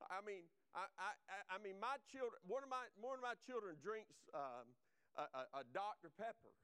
[0.07, 0.46] I mean,
[0.79, 1.11] I, I,
[1.50, 2.38] I mean, my children.
[2.46, 4.70] One of my one of my children drinks um,
[5.16, 6.55] a, a, Dr Pepper,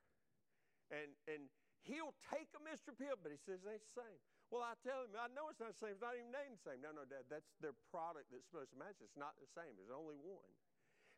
[0.90, 1.46] and and
[1.86, 4.18] he'll take a Mr Pibb, but he says it ain't the same.
[4.50, 5.94] Well, I tell him, I know it's not the same.
[5.94, 6.82] It's not even named the same.
[6.82, 8.98] No, no, Dad, that's their product that's supposed to match.
[8.98, 9.78] It's not the same.
[9.78, 10.50] There's only one.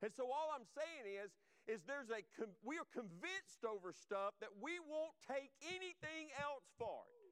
[0.04, 1.32] And so all I'm saying is,
[1.64, 2.20] is there's a
[2.60, 7.22] we are convinced over stuff that we won't take anything else for it.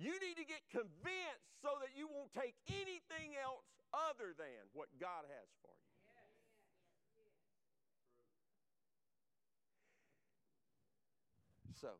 [0.00, 4.88] You need to get convinced so that you won't take anything else other than what
[4.96, 5.89] God has for you.
[11.80, 11.96] So,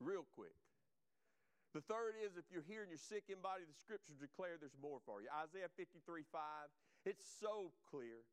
[0.00, 0.56] real quick.
[1.74, 4.78] The third is if you're here and you're sick in body, the scriptures declare there's
[4.78, 5.26] more for you.
[5.42, 6.40] Isaiah 53 5
[7.04, 8.24] it's so clear.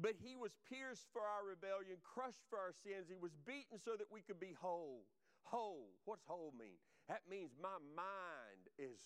[0.00, 3.06] But he was pierced for our rebellion, crushed for our sins.
[3.08, 5.04] He was beaten so that we could be whole.
[5.44, 5.92] Whole.
[6.04, 6.80] What's whole mean?
[7.08, 8.98] That means my mind is,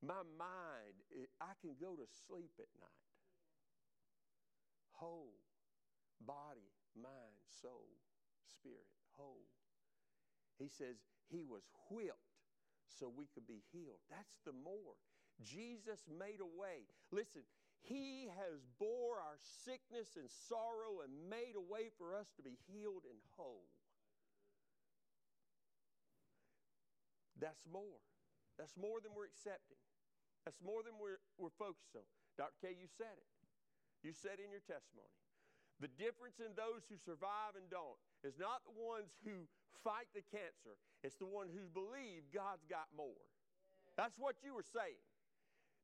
[0.00, 0.96] my mind,
[1.40, 3.12] I can go to sleep at night.
[4.96, 5.36] Whole.
[6.24, 7.86] Body, mind, soul,
[8.48, 8.86] spirit.
[9.16, 9.46] Whole.
[10.58, 10.96] He says
[11.28, 12.34] he was whipped
[12.88, 14.00] so we could be healed.
[14.10, 14.96] That's the more.
[15.42, 16.82] Jesus made a way.
[17.10, 17.42] Listen,
[17.80, 22.58] he has bore our sickness and sorrow and made a way for us to be
[22.66, 23.70] healed and whole.
[27.38, 28.02] That's more.
[28.58, 29.78] That's more than we're accepting.
[30.44, 32.02] That's more than we're, we're focused on.
[32.36, 32.58] Dr.
[32.60, 33.28] K, you said it.
[34.02, 35.14] You said in your testimony.
[35.78, 39.46] The difference in those who survive and don't is not the ones who
[39.86, 40.74] fight the cancer,
[41.06, 43.22] it's the one who believe God's got more.
[43.94, 44.98] That's what you were saying.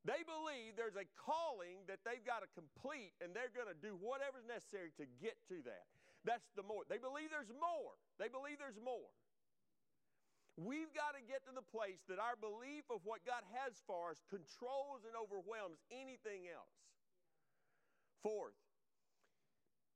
[0.04, 3.96] They believe there's a calling that they've got to complete, and they're going to do
[3.96, 5.88] whatever's necessary to get to that.
[6.28, 6.84] That's the more.
[6.90, 7.96] They believe there's more.
[8.20, 9.08] They believe there's more.
[10.60, 14.14] We've got to get to the place that our belief of what God has for
[14.14, 16.78] us controls and overwhelms anything else.
[18.22, 18.56] Fourth,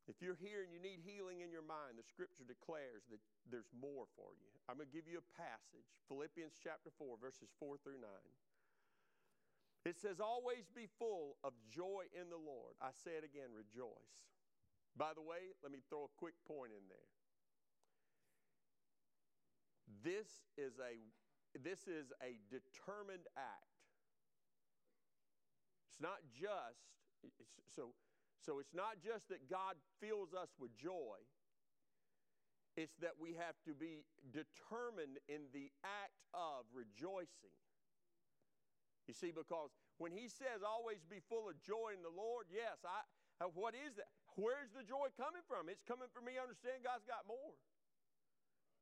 [0.09, 3.69] if you're here and you need healing in your mind, the scripture declares that there's
[3.77, 4.49] more for you.
[4.65, 8.09] I'm going to give you a passage, Philippians chapter 4, verses 4 through 9.
[9.85, 12.73] It says, Always be full of joy in the Lord.
[12.81, 14.17] I say it again, rejoice.
[14.97, 17.13] By the way, let me throw a quick point in there.
[20.03, 20.97] This is a
[21.57, 23.81] this is a determined act.
[25.89, 26.93] It's not just
[27.25, 27.41] it's,
[27.75, 27.95] so
[28.45, 31.19] so it's not just that God fills us with joy.
[32.79, 37.55] It's that we have to be determined in the act of rejoicing.
[39.11, 42.79] You see, because when he says always be full of joy in the Lord, yes,
[42.87, 43.03] I,
[43.43, 44.07] uh, what is that?
[44.39, 45.67] Where's the joy coming from?
[45.67, 47.59] It's coming from me understanding God's got more.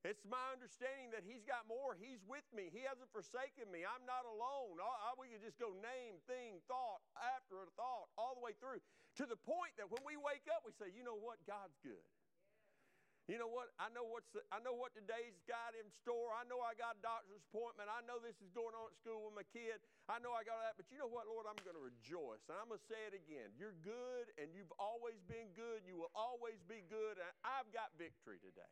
[0.04, 1.96] It's my understanding that He's got more.
[1.96, 2.68] He's with me.
[2.68, 3.88] He hasn't forsaken me.
[3.88, 4.76] I'm not alone.
[4.76, 8.52] I, I, we could just go name, thing, thought after a thought all the way
[8.60, 8.84] through
[9.16, 11.40] to the point that when we wake up, we say, you know what?
[11.48, 12.04] God's good.
[13.26, 13.74] You know what?
[13.82, 16.30] I know what's the, I know what today's got in store.
[16.30, 17.90] I know I got a doctor's appointment.
[17.90, 19.82] I know this is going on at school with my kid.
[20.06, 20.78] I know I got that.
[20.78, 21.42] But you know what, Lord?
[21.42, 22.46] I'm going to rejoice.
[22.46, 23.50] And I'm going to say it again.
[23.58, 25.82] You're good, and you've always been good.
[25.82, 27.18] You will always be good.
[27.18, 28.70] And I've got victory today.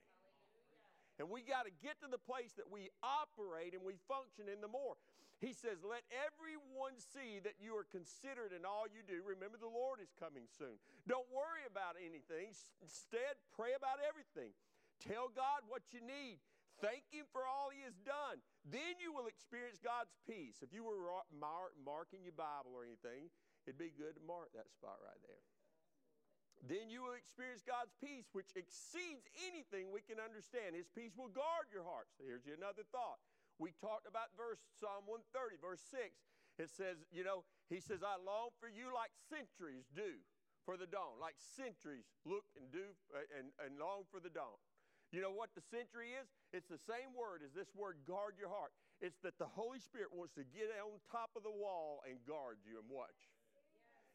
[1.22, 4.58] And we got to get to the place that we operate and we function in
[4.58, 4.98] the more.
[5.38, 9.22] He says, Let everyone see that you are considered in all you do.
[9.22, 10.80] Remember, the Lord is coming soon.
[11.06, 12.50] Don't worry about anything.
[12.82, 14.50] Instead, pray about everything.
[15.02, 16.42] Tell God what you need.
[16.82, 18.42] Thank Him for all He has done.
[18.66, 20.64] Then you will experience God's peace.
[20.66, 20.98] If you were
[21.30, 23.30] marking your Bible or anything,
[23.68, 25.44] it'd be good to mark that spot right there.
[26.64, 30.72] Then you will experience God's peace, which exceeds anything we can understand.
[30.72, 32.16] His peace will guard your hearts.
[32.16, 33.20] Here's another thought.
[33.60, 36.08] We talked about verse Psalm 130, verse 6.
[36.56, 40.22] It says, you know, he says, I long for you like centuries do
[40.64, 44.56] for the dawn, like centuries look and do uh, and, and long for the dawn.
[45.12, 46.26] You know what the century is?
[46.50, 48.72] It's the same word as this word guard your heart.
[48.98, 52.58] It's that the Holy Spirit wants to get on top of the wall and guard
[52.64, 53.30] you and watch.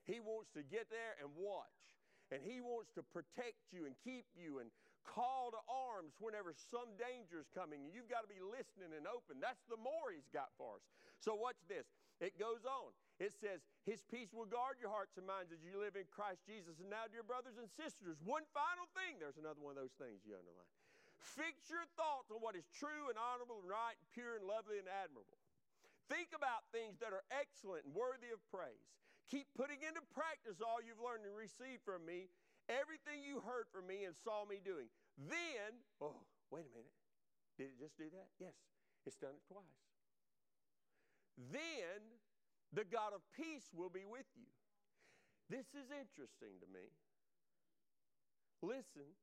[0.04, 1.99] He wants to get there and watch.
[2.30, 4.70] And He wants to protect you and keep you and
[5.02, 7.90] call to arms whenever some danger is coming.
[7.90, 9.42] You've got to be listening and open.
[9.42, 10.86] That's the more He's got for us.
[11.18, 11.90] So, watch this.
[12.20, 12.92] It goes on.
[13.20, 16.44] It says, His peace will guard your hearts and minds as you live in Christ
[16.48, 16.80] Jesus.
[16.80, 19.20] And now, dear brothers and sisters, one final thing.
[19.20, 20.72] There's another one of those things you underline.
[21.20, 24.80] Fix your thoughts on what is true and honorable and right and pure and lovely
[24.80, 25.36] and admirable.
[26.08, 28.88] Think about things that are excellent and worthy of praise.
[29.30, 32.34] Keep putting into practice all you've learned and received from me,
[32.66, 34.90] everything you heard from me and saw me doing.
[35.18, 36.18] Then, oh,
[36.50, 36.98] wait a minute.
[37.58, 38.34] Did it just do that?
[38.42, 38.58] Yes,
[39.06, 39.86] it's done it twice.
[41.38, 42.02] Then
[42.74, 44.50] the God of peace will be with you.
[45.50, 46.90] This is interesting to me.
[48.62, 49.14] Listen,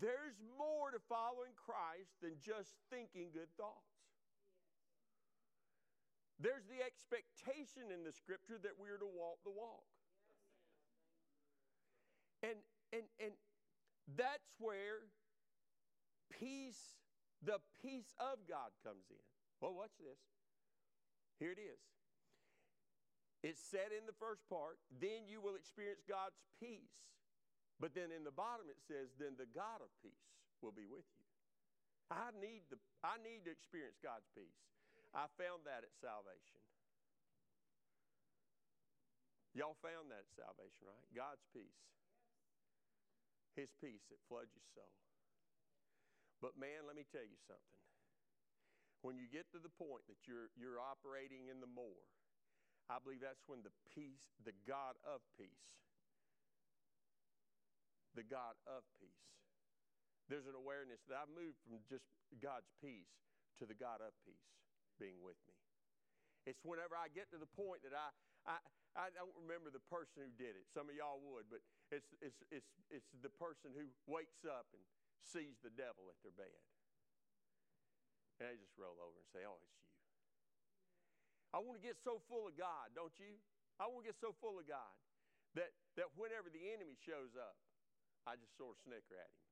[0.00, 3.93] there's more to following Christ than just thinking good thoughts.
[6.40, 9.86] There's the expectation in the scripture that we're to walk the walk.
[12.42, 12.58] And,
[12.92, 13.32] and, and
[14.18, 15.08] that's where
[16.28, 16.98] peace,
[17.40, 19.24] the peace of God comes in.
[19.62, 20.20] Well, watch this.
[21.38, 21.80] Here it is.
[23.44, 26.96] It's said in the first part, then you will experience God's peace.
[27.76, 30.32] But then in the bottom it says, then the God of peace
[30.64, 31.28] will be with you.
[32.12, 34.60] I need, the, I need to experience God's peace.
[35.14, 36.58] I found that at salvation.
[39.54, 41.06] Y'all found that at salvation, right?
[41.14, 41.86] God's peace.
[43.54, 44.90] His peace that floods your soul.
[46.42, 47.80] But man, let me tell you something.
[49.06, 52.10] When you get to the point that you're, you're operating in the more,
[52.90, 55.70] I believe that's when the peace, the God of peace,
[58.18, 59.30] the God of peace.
[60.26, 62.10] There's an awareness that I've moved from just
[62.42, 63.14] God's peace
[63.62, 64.63] to the God of peace
[64.98, 65.56] being with me.
[66.44, 68.08] It's whenever I get to the point that I,
[68.44, 68.56] I,
[68.94, 70.68] I don't remember the person who did it.
[70.70, 74.84] Some of y'all would, but it's, it's, it's, it's the person who wakes up and
[75.24, 76.60] sees the devil at their bed.
[78.38, 79.88] And they just roll over and say, Oh, it's you.
[81.54, 83.38] I want to get so full of God, don't you?
[83.78, 84.94] I want to get so full of God
[85.54, 87.54] that, that whenever the enemy shows up,
[88.26, 89.44] I just sort of snicker at him.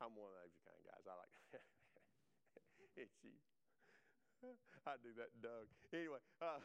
[0.00, 1.04] I'm one of those kind of guys.
[1.04, 1.34] I like,
[3.00, 3.36] it's you.
[4.88, 5.68] I do that, Doug.
[5.92, 6.56] Anyway, uh,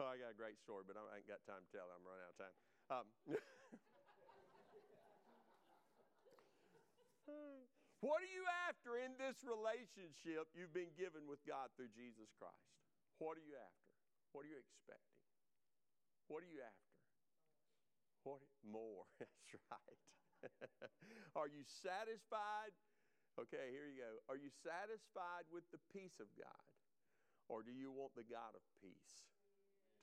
[0.00, 1.90] oh, I got a great story, but I ain't got time to tell.
[1.90, 2.54] I'm running out of time.
[2.90, 3.06] Um,
[8.02, 12.54] what are you after in this relationship you've been given with God through Jesus Christ?
[13.18, 13.90] What are you after?
[14.30, 15.18] What are you expecting?
[16.30, 16.90] What are you after?
[18.22, 19.10] What more?
[19.18, 19.98] That's right.
[21.36, 22.72] are you satisfied
[23.40, 24.20] Okay, here you go.
[24.28, 26.68] Are you satisfied with the peace of God?
[27.48, 29.24] Or do you want the God of peace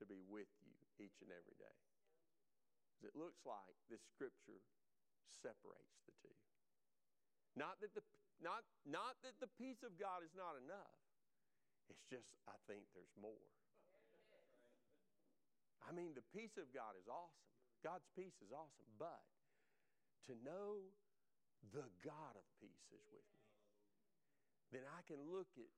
[0.01, 1.77] to be with you each and every day?
[2.97, 4.65] Because It looks like this scripture
[5.29, 6.37] separates the two.
[7.53, 8.01] Not that the
[8.41, 11.01] not not that the peace of God is not enough.
[11.93, 13.53] It's just I think there's more.
[15.87, 17.53] I mean, the peace of God is awesome.
[17.85, 19.23] God's peace is awesome, but
[20.27, 20.91] to know
[21.73, 23.45] the God of peace is with me,
[24.71, 25.71] then I can look at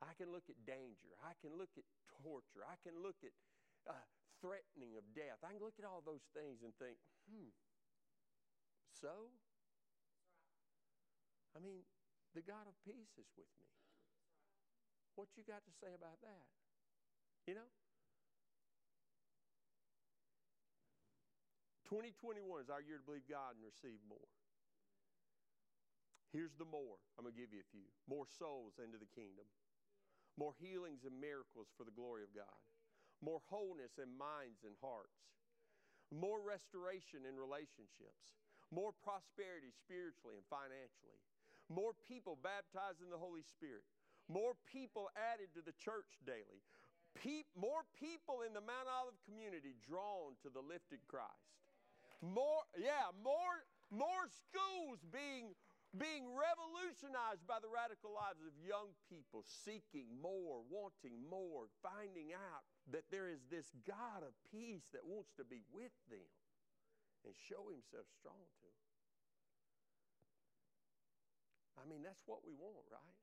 [0.00, 1.12] I can look at danger.
[1.20, 1.84] I can look at
[2.24, 2.64] torture.
[2.64, 3.36] I can look at
[3.84, 4.06] uh,
[4.40, 5.44] threatening of death.
[5.44, 6.96] I can look at all those things and think,
[7.28, 7.52] hmm,
[8.96, 9.28] so?
[11.52, 11.84] I mean,
[12.32, 13.68] the God of peace is with me.
[15.20, 16.48] What you got to say about that?
[17.44, 17.70] You know?
[21.92, 24.30] 2021 is our year to believe God and receive more.
[26.32, 26.98] Here's the more.
[27.18, 27.86] I'm going to give you a few.
[28.06, 29.46] More souls into the kingdom.
[30.36, 32.60] More healings and miracles for the glory of God,
[33.20, 35.20] more wholeness in minds and hearts,
[36.10, 38.24] more restoration in relationships,
[38.70, 41.20] more prosperity spiritually and financially,
[41.68, 43.84] more people baptized in the Holy Spirit,
[44.28, 46.62] more people added to the church daily,
[47.14, 51.58] Pe- more people in the Mount Olive community drawn to the lifted Christ.
[52.22, 55.54] More, yeah, more, more schools being
[55.90, 62.62] being revolutionized by the radical lives of young people seeking more, wanting more, finding out
[62.94, 66.30] that there is this God of peace that wants to be with them
[67.26, 68.90] and show himself strong to them.
[71.82, 73.18] I mean, that's what we want, right?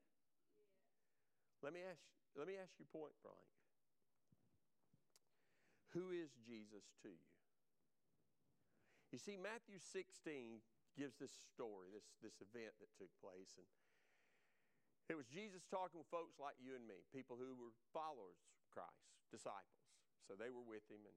[1.64, 2.04] Let me ask
[2.36, 3.50] let me ask you point blank.
[5.96, 7.34] Who is Jesus to you?
[9.10, 10.62] You see, Matthew 16
[10.98, 13.54] gives this story, this, this event that took place.
[13.56, 13.70] And
[15.08, 18.68] it was Jesus talking with folks like you and me, people who were followers of
[18.74, 19.86] Christ, disciples.
[20.28, 21.16] So they were with him, and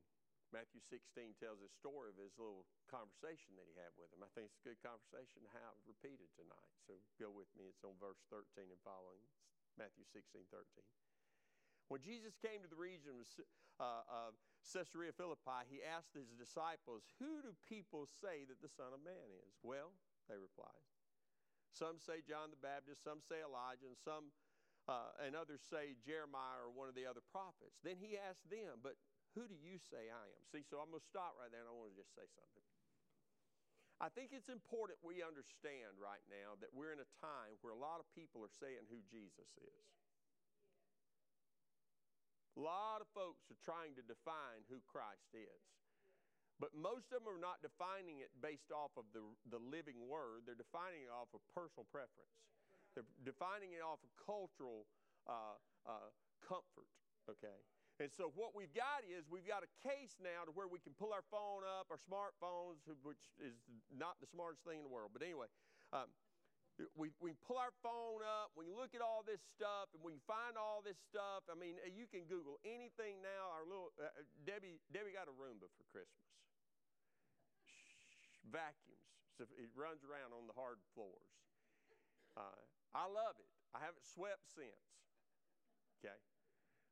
[0.55, 4.23] Matthew 16 tells a story of his little conversation that he had with them.
[4.23, 6.71] I think it's a good conversation to have repeated tonight.
[6.87, 7.71] So go with me.
[7.71, 9.23] It's on verse 13 and following.
[9.67, 10.83] It's Matthew 16, 13.
[11.91, 13.27] When Jesus came to the region of
[13.83, 14.31] uh,
[14.63, 19.29] Caesarea Philippi, he asked his disciples, Who do people say that the Son of Man
[19.45, 19.57] is?
[19.65, 19.97] Well,
[20.29, 20.85] they replied.
[21.73, 24.35] Some say John the Baptist, some say Elijah, and some
[24.91, 27.79] uh, and others say Jeremiah or one of the other prophets.
[27.87, 28.99] Then he asked them, But
[29.39, 30.43] who do you say I am?
[30.51, 32.67] See, so I'm going to stop right there and I want to just say something.
[34.01, 37.79] I think it's important we understand right now that we're in a time where a
[37.79, 39.87] lot of people are saying who Jesus is.
[42.57, 45.63] A lot of folks are trying to define who Christ is.
[46.61, 50.45] But most of them are not defining it based off of the, the living word.
[50.45, 52.37] They're defining it off of personal preference.
[52.93, 54.85] They're defining it off of cultural
[55.25, 55.57] uh,
[55.89, 56.13] uh,
[56.45, 56.91] comfort,
[57.33, 57.65] okay?
[57.97, 60.93] And so what we've got is we've got a case now to where we can
[60.97, 63.57] pull our phone up, our smartphones, which is
[63.93, 65.13] not the smartest thing in the world.
[65.17, 65.49] But anyway,
[65.93, 66.13] um,
[66.97, 70.57] we, we pull our phone up, we look at all this stuff, and we find
[70.57, 71.45] all this stuff.
[71.51, 73.53] I mean, you can Google anything now.
[73.55, 76.29] Our little uh, uh Debbie Debbie got a Roomba for Christmas.
[77.67, 81.33] Shh, vacuums, so it runs around on the hard floors.
[82.37, 82.61] Uh,
[82.95, 83.51] I love it.
[83.75, 84.87] I haven't swept since.
[86.01, 86.17] Okay.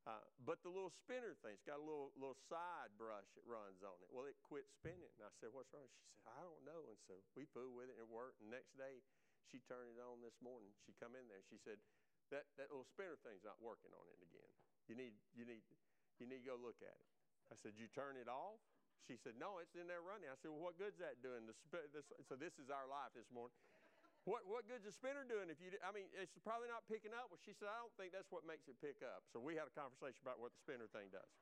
[0.09, 3.85] Uh, but the little spinner thing, it's got a little little side brush that runs
[3.85, 4.09] on it.
[4.09, 5.13] Well, it quit spinning.
[5.21, 5.85] And I said, What's wrong?
[5.85, 6.89] She said, I don't know.
[6.89, 8.41] And so we fooled with it and it worked.
[8.41, 9.05] And the next day,
[9.49, 10.71] she turned it on this morning.
[10.85, 11.41] She come in there.
[11.49, 11.81] She said,
[12.29, 14.53] that, that little spinner thing's not working on it again.
[14.89, 15.65] You need, you, need,
[16.21, 17.09] you need to go look at it.
[17.49, 18.61] I said, you turn it off?
[19.09, 20.29] She said, no, it's in there running.
[20.29, 21.49] I said, well, what good's that doing?
[21.49, 21.57] The
[21.97, 23.57] this, so this is our life this morning.
[24.29, 27.33] What, what good's a spinner doing if you, I mean, it's probably not picking up.
[27.33, 29.25] Well, she said, I don't think that's what makes it pick up.
[29.33, 31.33] So we had a conversation about what the spinner thing does.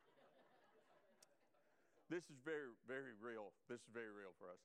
[2.07, 3.51] this is very, very real.
[3.67, 4.63] This is very real for us.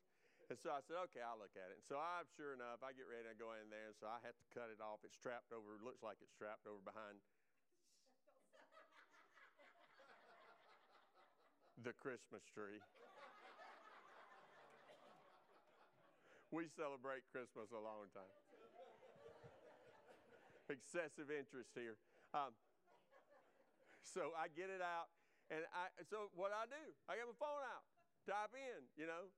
[0.52, 1.80] And so I said, okay, I'll look at it.
[1.80, 3.88] And so I'm sure enough, I get ready to go in there.
[3.88, 5.00] And so I have to cut it off.
[5.00, 7.16] It's strapped over, looks like it's strapped over behind
[11.80, 12.84] the Christmas tree.
[16.52, 18.28] we celebrate Christmas a long time.
[20.68, 21.96] Excessive interest here.
[22.36, 22.52] Um,
[24.04, 25.08] so I get it out,
[25.48, 27.88] and I, so what I do, I get my phone out,
[28.28, 29.32] type in, you know,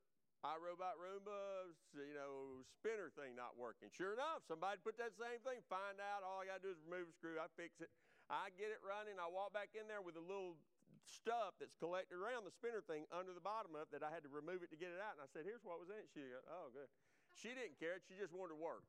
[0.45, 3.89] iRobot Roomba, you know, spinner thing not working.
[3.89, 5.65] Sure enough, somebody put that same thing.
[5.73, 7.41] Find out, all I got to do is remove a screw.
[7.41, 7.89] I fix it.
[8.29, 9.17] I get it running.
[9.17, 10.61] I walk back in there with a little
[11.05, 14.25] stuff that's collected around the spinner thing under the bottom of it that I had
[14.25, 15.17] to remove it to get it out.
[15.17, 16.09] And I said, here's what was in it.
[16.13, 16.89] She goes, oh, good.
[17.33, 18.01] She didn't care.
[18.05, 18.85] She just wanted to work.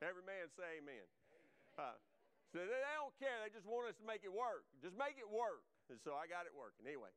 [0.00, 1.04] Every man say amen.
[1.76, 1.96] Uh,
[2.52, 3.40] so they don't care.
[3.40, 4.68] They just want us to make it work.
[4.84, 5.64] Just make it work.
[5.88, 6.84] And so I got it working.
[6.84, 7.12] Anyway,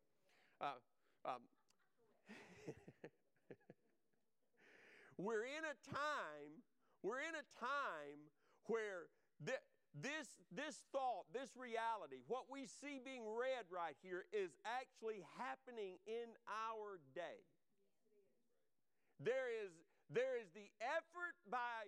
[0.63, 0.79] uh,
[1.27, 1.43] um,
[5.17, 6.51] we're in a time,
[7.03, 8.19] we're in a time
[8.67, 9.07] where
[9.45, 9.63] th-
[9.95, 15.95] this, this thought, this reality, what we see being read right here is actually happening
[16.03, 17.47] in our day.
[19.23, 19.71] There is,
[20.11, 21.87] there is the effort by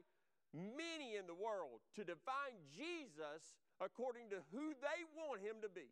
[0.55, 5.91] many in the world to define Jesus according to who they want him to be.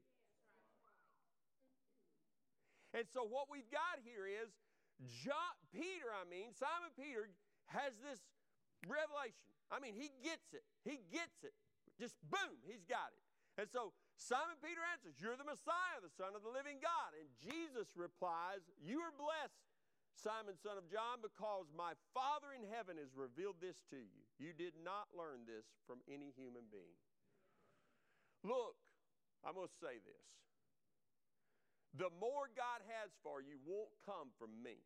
[2.95, 4.55] And so what we've got here is
[5.03, 7.27] John, Peter, I mean, Simon Peter
[7.67, 8.23] has this
[8.87, 9.51] revelation.
[9.67, 10.63] I mean, he gets it.
[10.87, 11.55] He gets it.
[11.99, 13.23] Just boom, he's got it.
[13.55, 17.15] And so Simon Peter answers, You're the Messiah, the Son of the living God.
[17.15, 19.63] And Jesus replies, You are blessed,
[20.15, 24.23] Simon, son of John, because my Father in heaven has revealed this to you.
[24.39, 26.99] You did not learn this from any human being.
[28.43, 28.75] Look,
[29.55, 30.27] going to say this.
[31.95, 34.83] The more God has for you won't come from me.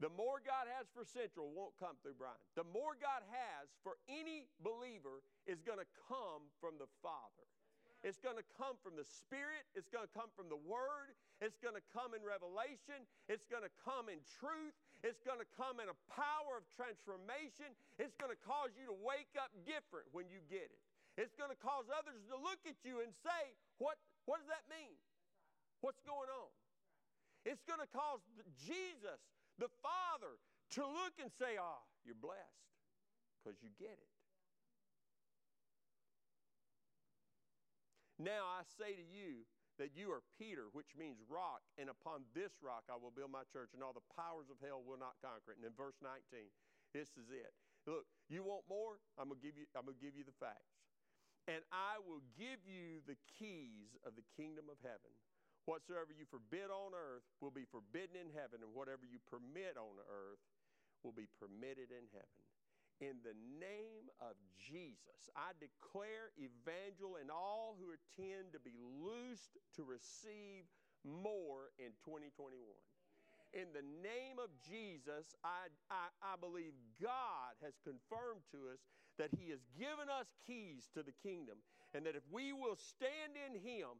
[0.00, 2.40] The more God has for Central won't come through Brian.
[2.56, 7.46] The more God has for any believer is going to come from the Father.
[8.00, 9.68] It's going to come from the Spirit.
[9.76, 11.12] It's going to come from the Word.
[11.44, 13.04] It's going to come in revelation.
[13.28, 14.72] It's going to come in truth.
[15.04, 17.68] It's going to come in a power of transformation.
[18.00, 20.80] It's going to cause you to wake up different when you get it.
[21.20, 24.64] It's going to cause others to look at you and say, What, what does that
[24.72, 24.96] mean?
[25.80, 26.50] What's going on?
[27.44, 28.20] It's going to cause
[28.60, 29.20] Jesus,
[29.56, 30.36] the Father,
[30.76, 32.68] to look and say, Ah, you're blessed
[33.40, 34.12] because you get it.
[38.20, 39.48] Now I say to you
[39.80, 43.48] that you are Peter, which means rock, and upon this rock I will build my
[43.48, 45.58] church, and all the powers of hell will not conquer it.
[45.58, 46.20] And in verse 19,
[46.92, 47.56] this is it.
[47.88, 49.00] Look, you want more?
[49.16, 50.76] I'm gonna give you, I'm gonna give you the facts.
[51.48, 55.16] And I will give you the keys of the kingdom of heaven.
[55.68, 60.00] Whatsoever you forbid on earth will be forbidden in heaven, and whatever you permit on
[60.08, 60.42] earth
[61.04, 62.42] will be permitted in heaven.
[63.00, 69.56] In the name of Jesus, I declare evangel and all who attend to be loosed
[69.76, 70.68] to receive
[71.00, 72.60] more in 2021.
[73.56, 78.84] In the name of Jesus, I, I, I, believe God has confirmed to us
[79.18, 81.58] that He has given us keys to the kingdom,
[81.90, 83.98] and that if we will stand in Him,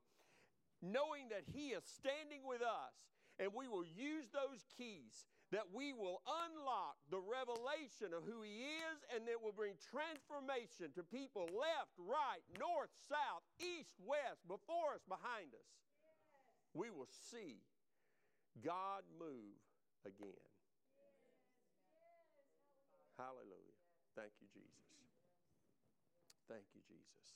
[0.83, 2.97] knowing that He is standing with us,
[3.39, 8.63] and we will use those keys that we will unlock the revelation of who He
[8.87, 14.95] is, and that will bring transformation to people left, right, north, south, east, west, before
[14.95, 15.71] us, behind us.
[15.99, 16.71] Yes.
[16.71, 17.59] We will see
[18.63, 19.59] God move
[20.07, 20.47] again.
[20.95, 21.19] Yes.
[23.19, 23.79] Hallelujah.
[24.15, 24.87] Thank you, Jesus.
[26.47, 27.27] Thank you, Jesus.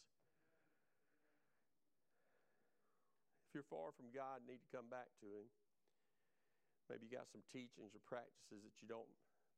[3.55, 5.47] You're far from God, need to come back to Him.
[6.91, 9.09] Maybe you got some teachings or practices that you don't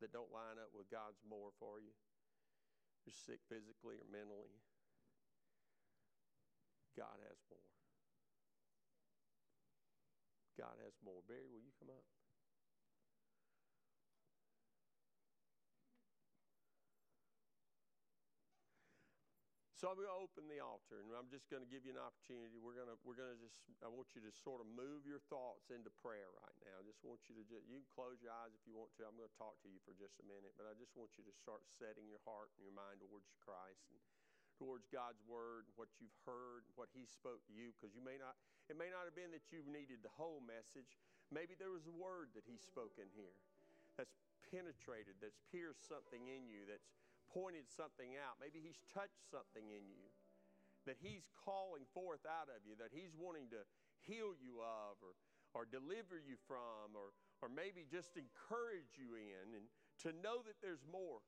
[0.05, 1.97] that don't line up with God's more for you.
[3.09, 4.61] You're sick physically or mentally.
[6.93, 7.73] God has more.
[10.61, 11.25] God has more.
[11.25, 12.16] Barry, will you come up?
[19.77, 22.01] So I'm going to open the altar, and I'm just going to give you an
[22.01, 22.57] opportunity.
[22.57, 25.21] We're going to we're going to just I want you to sort of move your
[25.29, 26.81] thoughts into prayer right now.
[26.81, 29.05] I just want you to just you can close your eyes if you want to.
[29.05, 31.29] I'm going to talk to you for just a minute, but I just want you
[31.29, 34.01] to start setting your heart and your mind towards Christ and
[34.57, 38.01] towards God's word, and what you've heard, and what He spoke to you, because you
[38.01, 38.33] may not.
[38.73, 40.97] It may not have been that you needed the whole message.
[41.29, 43.37] Maybe there was a word that He spoke in here
[44.01, 44.17] that's
[44.49, 46.89] penetrated, that's pierced something in you, that's
[47.33, 48.39] pointed something out.
[48.39, 50.07] Maybe He's touched something in you
[50.87, 53.67] that He's calling forth out of you, that He's wanting to
[54.07, 55.19] heal you of or,
[55.53, 57.11] or deliver you from, or,
[57.43, 59.67] or maybe just encourage you in, and
[60.07, 61.21] to know that there's more.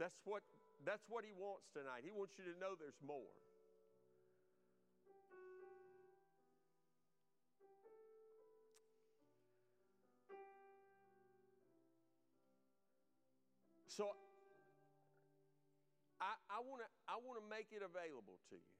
[0.00, 0.42] That's what,
[0.84, 2.02] that's what He wants tonight.
[2.02, 3.32] He wants you to know there's more.
[13.96, 14.12] So
[16.56, 18.76] I, want to I want to make it available to you.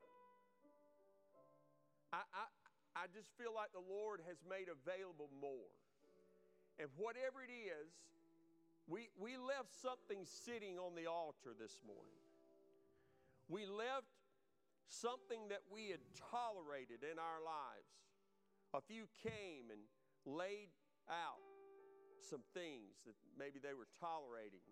[2.09, 2.45] I, I,
[2.97, 5.69] I just feel like the Lord has made available more.
[6.81, 7.93] And whatever it is,
[8.89, 12.17] we, we left something sitting on the altar this morning.
[13.53, 14.09] We left
[14.89, 17.93] something that we had tolerated in our lives.
[18.73, 19.85] A few came and
[20.25, 20.73] laid
[21.13, 21.45] out
[22.25, 24.65] some things that maybe they were tolerating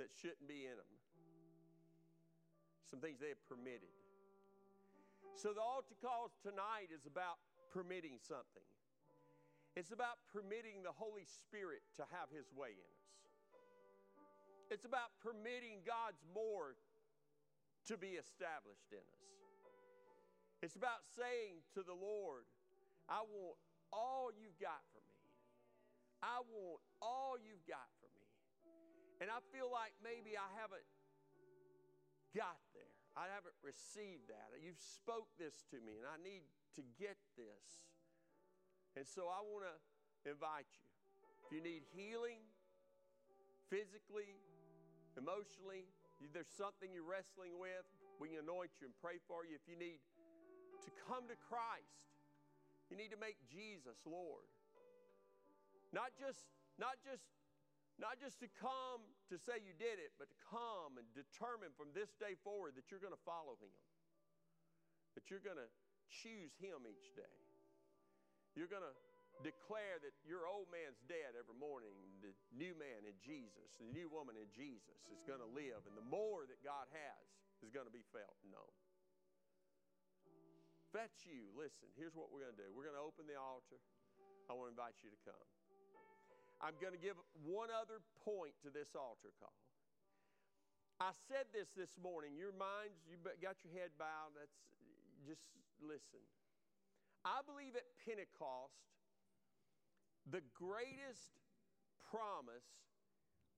[0.00, 0.93] that shouldn't be in them
[2.84, 3.92] some things they have permitted.
[5.34, 7.42] So the altar call tonight is about
[7.74, 8.62] permitting something.
[9.74, 13.10] It's about permitting the Holy Spirit to have His way in us.
[14.70, 16.78] It's about permitting God's more
[17.90, 19.24] to be established in us.
[20.62, 22.46] It's about saying to the Lord,
[23.10, 23.58] I want
[23.92, 25.18] all you've got for me.
[26.24, 28.28] I want all you've got for me.
[29.20, 30.86] And I feel like maybe I haven't
[32.32, 32.73] got.
[33.14, 34.50] I haven't received that.
[34.58, 36.42] You've spoke this to me and I need
[36.74, 37.86] to get this.
[38.98, 39.76] And so I want to
[40.26, 40.86] invite you.
[41.46, 42.42] If you need healing
[43.70, 44.34] physically,
[45.14, 45.86] emotionally,
[46.34, 47.86] there's something you're wrestling with,
[48.18, 49.54] we can anoint you and pray for you.
[49.54, 50.02] If you need
[50.82, 52.02] to come to Christ,
[52.90, 54.46] you need to make Jesus Lord.
[55.94, 57.22] Not just, not just,
[57.98, 61.94] not just to come to say you did it, but to come and determine from
[61.94, 63.70] this day forward that you're going to follow Him,
[65.14, 65.70] that you're going to
[66.10, 67.38] choose Him each day.
[68.58, 68.94] You're going to
[69.42, 71.90] declare that your old man's dead every morning.
[72.22, 75.94] The new man in Jesus, the new woman in Jesus is going to live, and
[75.98, 77.26] the more that God has
[77.62, 78.74] is going to be felt and known.
[80.86, 82.70] If that's you, listen, here's what we're going to do.
[82.70, 83.82] We're going to open the altar.
[84.46, 85.46] I want to invite you to come.
[86.64, 89.52] I'm going to give one other point to this altar call.
[90.96, 92.32] I said this this morning.
[92.40, 94.32] Your minds, you got your head bowed.
[94.32, 94.56] That's
[95.28, 95.44] just
[95.76, 96.24] listen.
[97.20, 98.80] I believe at Pentecost,
[100.24, 101.36] the greatest
[102.08, 102.64] promise,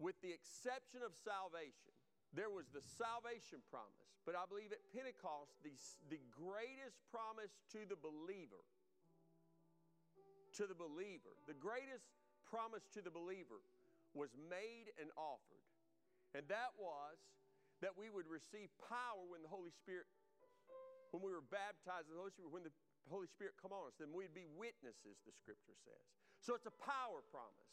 [0.03, 1.95] with the exception of salvation,
[2.35, 4.11] there was the salvation promise.
[4.27, 5.79] But I believe at Pentecost, the,
[6.11, 8.67] the greatest promise to the believer,
[10.59, 12.11] to the believer, the greatest
[12.47, 13.61] promise to the believer
[14.15, 15.67] was made and offered.
[16.33, 17.19] And that was
[17.85, 20.09] that we would receive power when the Holy Spirit,
[21.13, 22.73] when we were baptized in the Holy Spirit, when the
[23.13, 26.05] Holy Spirit come on us, then we'd be witnesses, the scripture says.
[26.41, 27.73] So it's a power promise.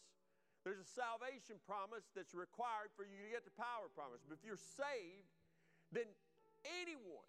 [0.63, 4.23] There's a salvation promise that's required for you to get the power promise.
[4.23, 5.27] But if you're saved,
[5.91, 6.07] then
[6.63, 7.27] anyone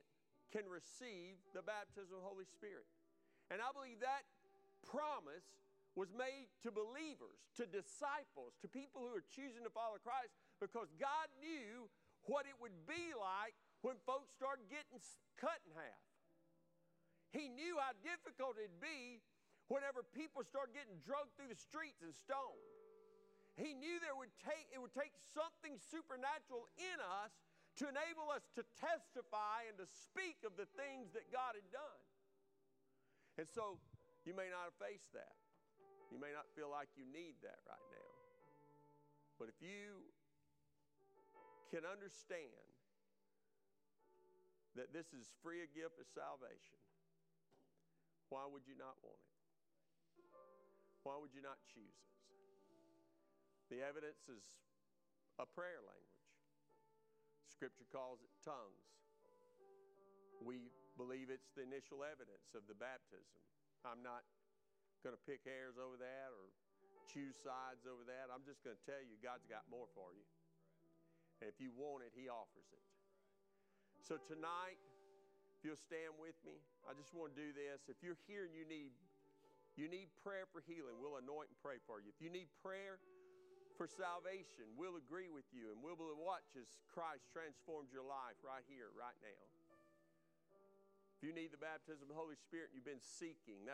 [0.54, 2.86] can receive the baptism of the Holy Spirit.
[3.50, 4.22] And I believe that
[4.86, 5.42] promise
[5.94, 10.90] was made to believers, to disciples, to people who are choosing to follow Christ because
[10.98, 11.86] God knew
[12.26, 13.54] what it would be like
[13.86, 14.98] when folks started getting
[15.38, 16.04] cut in half.
[17.30, 19.22] He knew how difficult it'd be
[19.70, 22.62] whenever people start getting drugged through the streets and stoned.
[23.54, 27.30] He knew there would take, it would take something supernatural in us
[27.78, 32.02] to enable us to testify and to speak of the things that God had done.
[33.38, 33.78] And so
[34.26, 35.43] you may not have faced that.
[36.12, 38.10] You may not feel like you need that right now.
[39.38, 40.04] But if you
[41.74, 42.64] can understand
[44.78, 46.78] that this is free a gift of salvation,
[48.30, 49.34] why would you not want it?
[51.02, 52.14] Why would you not choose it?
[53.74, 54.44] The evidence is
[55.36, 56.30] a prayer language.
[57.50, 58.86] Scripture calls it tongues.
[60.42, 63.40] We believe it's the initial evidence of the baptism.
[63.82, 64.24] I'm not
[65.04, 66.48] going to pick hairs over that or
[67.12, 68.32] choose sides over that.
[68.32, 70.24] I'm just going to tell you, God's got more for you.
[71.44, 72.84] And if you want it, He offers it.
[74.00, 74.80] So tonight,
[75.56, 76.56] if you'll stand with me,
[76.88, 77.84] I just want to do this.
[77.92, 78.96] If you're here and you need
[79.74, 82.06] you need prayer for healing, we'll anoint and pray for you.
[82.06, 83.02] If you need prayer
[83.74, 88.62] for salvation, we'll agree with you and we'll watch as Christ transforms your life right
[88.70, 89.42] here, right now.
[91.18, 93.58] If you need the baptism of the Holy Spirit and you've been seeking,